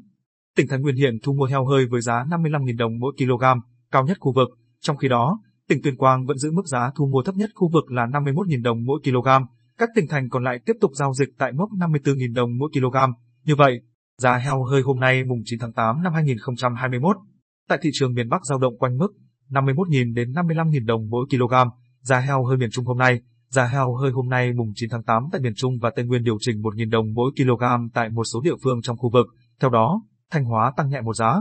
Tỉnh 0.55 0.67
Thái 0.67 0.79
Nguyên 0.79 0.95
hiện 0.95 1.17
thu 1.23 1.33
mua 1.33 1.45
heo 1.45 1.65
hơi 1.65 1.85
với 1.85 2.01
giá 2.01 2.23
55.000 2.23 2.77
đồng 2.77 2.99
mỗi 2.99 3.13
kg, 3.17 3.43
cao 3.91 4.05
nhất 4.05 4.17
khu 4.19 4.33
vực, 4.33 4.49
trong 4.79 4.97
khi 4.97 5.07
đó, 5.07 5.39
tỉnh 5.67 5.81
Tuyên 5.83 5.97
Quang 5.97 6.25
vẫn 6.25 6.37
giữ 6.37 6.51
mức 6.51 6.65
giá 6.65 6.91
thu 6.95 7.05
mua 7.05 7.23
thấp 7.23 7.35
nhất 7.35 7.49
khu 7.55 7.69
vực 7.73 7.91
là 7.91 8.05
51.000 8.05 8.63
đồng 8.63 8.83
mỗi 8.85 8.99
kg, 9.03 9.27
các 9.77 9.89
tỉnh 9.95 10.07
thành 10.07 10.29
còn 10.29 10.43
lại 10.43 10.59
tiếp 10.65 10.73
tục 10.81 10.91
giao 10.93 11.13
dịch 11.13 11.29
tại 11.37 11.51
mốc 11.51 11.69
54.000 11.69 12.33
đồng 12.33 12.57
mỗi 12.57 12.69
kg. 12.73 12.97
Như 13.45 13.55
vậy, 13.55 13.81
giá 14.17 14.37
heo 14.37 14.63
hơi 14.63 14.81
hôm 14.81 14.99
nay 14.99 15.23
mùng 15.23 15.41
9 15.45 15.59
tháng 15.59 15.73
8 15.73 16.03
năm 16.03 16.13
2021 16.13 17.17
tại 17.69 17.79
thị 17.81 17.89
trường 17.93 18.13
miền 18.13 18.29
Bắc 18.29 18.45
giao 18.45 18.59
động 18.59 18.77
quanh 18.77 18.97
mức 18.97 19.07
51.000 19.49 20.13
đến 20.13 20.31
55.000 20.31 20.85
đồng 20.85 21.09
mỗi 21.09 21.25
kg. 21.29 21.53
Giá 22.01 22.19
heo 22.19 22.45
hơi 22.45 22.57
miền 22.57 22.69
Trung 22.71 22.85
hôm 22.85 22.97
nay 22.97 23.21
Giá 23.51 23.65
heo 23.65 23.95
hơi 23.95 24.11
hôm 24.11 24.29
nay 24.29 24.53
mùng 24.53 24.71
9 24.75 24.89
tháng 24.89 25.03
8 25.03 25.23
tại 25.31 25.41
miền 25.41 25.53
Trung 25.55 25.77
và 25.81 25.91
Tây 25.95 26.05
Nguyên 26.05 26.23
điều 26.23 26.37
chỉnh 26.39 26.61
1.000 26.61 26.89
đồng 26.89 27.13
mỗi 27.13 27.31
kg 27.37 27.63
tại 27.93 28.09
một 28.09 28.23
số 28.23 28.41
địa 28.41 28.55
phương 28.63 28.81
trong 28.81 28.97
khu 28.97 29.09
vực. 29.09 29.27
Theo 29.61 29.69
đó, 29.69 30.01
Thanh 30.31 30.45
Hóa 30.45 30.71
tăng 30.77 30.89
nhẹ 30.89 31.01
một 31.01 31.13
giá. 31.13 31.35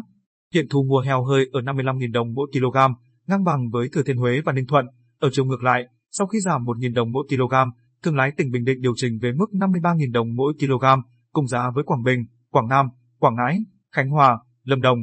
Hiện 0.55 0.67
thu 0.71 0.83
mua 0.83 1.01
heo 1.01 1.25
hơi 1.25 1.47
ở 1.53 1.61
55.000 1.61 2.13
đồng 2.13 2.35
mỗi 2.35 2.47
kg, 2.53 2.79
ngang 3.27 3.45
bằng 3.45 3.71
với 3.73 3.89
Thừa 3.93 4.03
Thiên 4.03 4.17
Huế 4.17 4.41
và 4.41 4.53
Ninh 4.53 4.67
Thuận. 4.67 4.87
Ở 5.19 5.29
chiều 5.33 5.45
ngược 5.45 5.63
lại, 5.63 5.85
sau 6.11 6.27
khi 6.27 6.41
giảm 6.41 6.65
1.000 6.65 6.95
đồng 6.95 7.13
mỗi 7.13 7.27
kg, 7.29 7.55
thương 8.03 8.17
lái 8.17 8.31
tỉnh 8.37 8.51
Bình 8.51 8.65
Định 8.65 8.81
điều 8.81 8.93
chỉnh 8.97 9.19
về 9.23 9.33
mức 9.33 9.47
53.000 9.53 10.13
đồng 10.13 10.35
mỗi 10.37 10.53
kg, 10.61 10.85
cùng 11.33 11.47
giá 11.47 11.71
với 11.75 11.85
Quảng 11.85 12.03
Bình, 12.03 12.25
Quảng 12.51 12.69
Nam, 12.69 12.87
Quảng 13.19 13.35
Ngãi, 13.35 13.59
Khánh 13.93 14.11
Hòa, 14.11 14.39
Lâm 14.65 14.81
Đồng, 14.81 14.99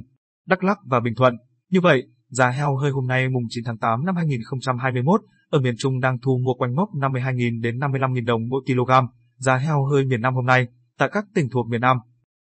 Đắk 0.48 0.64
Lắk 0.64 0.78
và 0.86 1.00
Bình 1.00 1.16
Thuận. 1.16 1.36
Như 1.70 1.82
vậy, 1.82 2.04
giá 2.30 2.50
heo 2.50 2.76
hơi 2.78 2.92
hôm 2.92 3.08
nay 3.08 3.30
mùng 3.30 3.44
9 3.50 3.64
tháng 3.64 3.78
8 3.78 4.06
năm 4.06 4.16
2021 4.16 5.22
ở 5.50 5.60
miền 5.60 5.76
Trung 5.78 6.00
đang 6.00 6.20
thu 6.20 6.38
mua 6.44 6.54
quanh 6.54 6.76
mốc 6.76 6.90
52.000 6.94 7.62
đến 7.62 7.80
55.000 7.80 8.26
đồng 8.26 8.48
mỗi 8.50 8.62
kg. 8.66 8.92
Giá 9.38 9.58
heo 9.58 9.86
hơi 9.86 10.06
miền 10.06 10.22
Nam 10.22 10.36
hôm 10.36 10.46
nay 10.46 10.68
tại 10.98 11.10
các 11.12 11.26
tỉnh 11.34 11.50
thuộc 11.50 11.68
miền 11.68 11.82
Nam. 11.82 11.98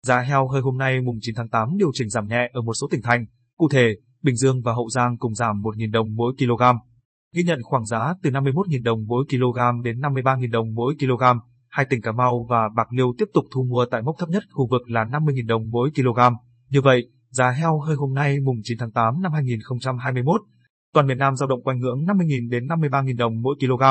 Giá 0.07 0.19
heo 0.19 0.47
hơi 0.47 0.61
hôm 0.61 0.77
nay 0.77 1.01
mùng 1.01 1.17
9 1.21 1.35
tháng 1.35 1.49
8 1.49 1.77
điều 1.77 1.91
chỉnh 1.93 2.09
giảm 2.09 2.27
nhẹ 2.27 2.49
ở 2.53 2.61
một 2.61 2.73
số 2.73 2.87
tỉnh 2.91 3.01
thành. 3.01 3.25
Cụ 3.57 3.69
thể, 3.69 3.95
Bình 4.23 4.35
Dương 4.35 4.61
và 4.61 4.73
Hậu 4.73 4.89
Giang 4.89 5.17
cùng 5.17 5.35
giảm 5.35 5.61
1.000 5.61 5.91
đồng 5.91 6.15
mỗi 6.15 6.33
kg. 6.37 6.63
Ghi 7.35 7.43
nhận 7.43 7.59
khoảng 7.63 7.85
giá 7.85 8.13
từ 8.23 8.29
51.000 8.29 8.83
đồng 8.83 9.05
mỗi 9.07 9.25
kg 9.29 9.83
đến 9.83 9.99
53.000 9.99 10.51
đồng 10.51 10.73
mỗi 10.73 10.95
kg. 10.99 11.23
Hai 11.69 11.85
tỉnh 11.89 12.01
Cà 12.01 12.11
Mau 12.11 12.45
và 12.49 12.69
Bạc 12.75 12.93
Liêu 12.93 13.13
tiếp 13.17 13.25
tục 13.33 13.45
thu 13.53 13.63
mua 13.63 13.85
tại 13.91 14.01
mốc 14.01 14.15
thấp 14.19 14.29
nhất 14.29 14.43
khu 14.51 14.67
vực 14.67 14.81
là 14.89 15.03
50.000 15.03 15.47
đồng 15.47 15.69
mỗi 15.71 15.91
kg. 15.95 16.19
Như 16.69 16.81
vậy, 16.81 17.09
giá 17.29 17.51
heo 17.51 17.79
hơi 17.79 17.95
hôm 17.95 18.13
nay 18.13 18.39
mùng 18.39 18.57
9 18.63 18.77
tháng 18.77 18.91
8 18.91 19.21
năm 19.21 19.31
2021, 19.33 20.41
toàn 20.93 21.07
miền 21.07 21.17
Nam 21.17 21.35
dao 21.35 21.47
động 21.47 21.63
quanh 21.63 21.79
ngưỡng 21.79 22.05
50.000 22.05 22.49
đến 22.49 22.67
53.000 22.67 23.17
đồng 23.17 23.41
mỗi 23.41 23.55
kg. 23.59 23.83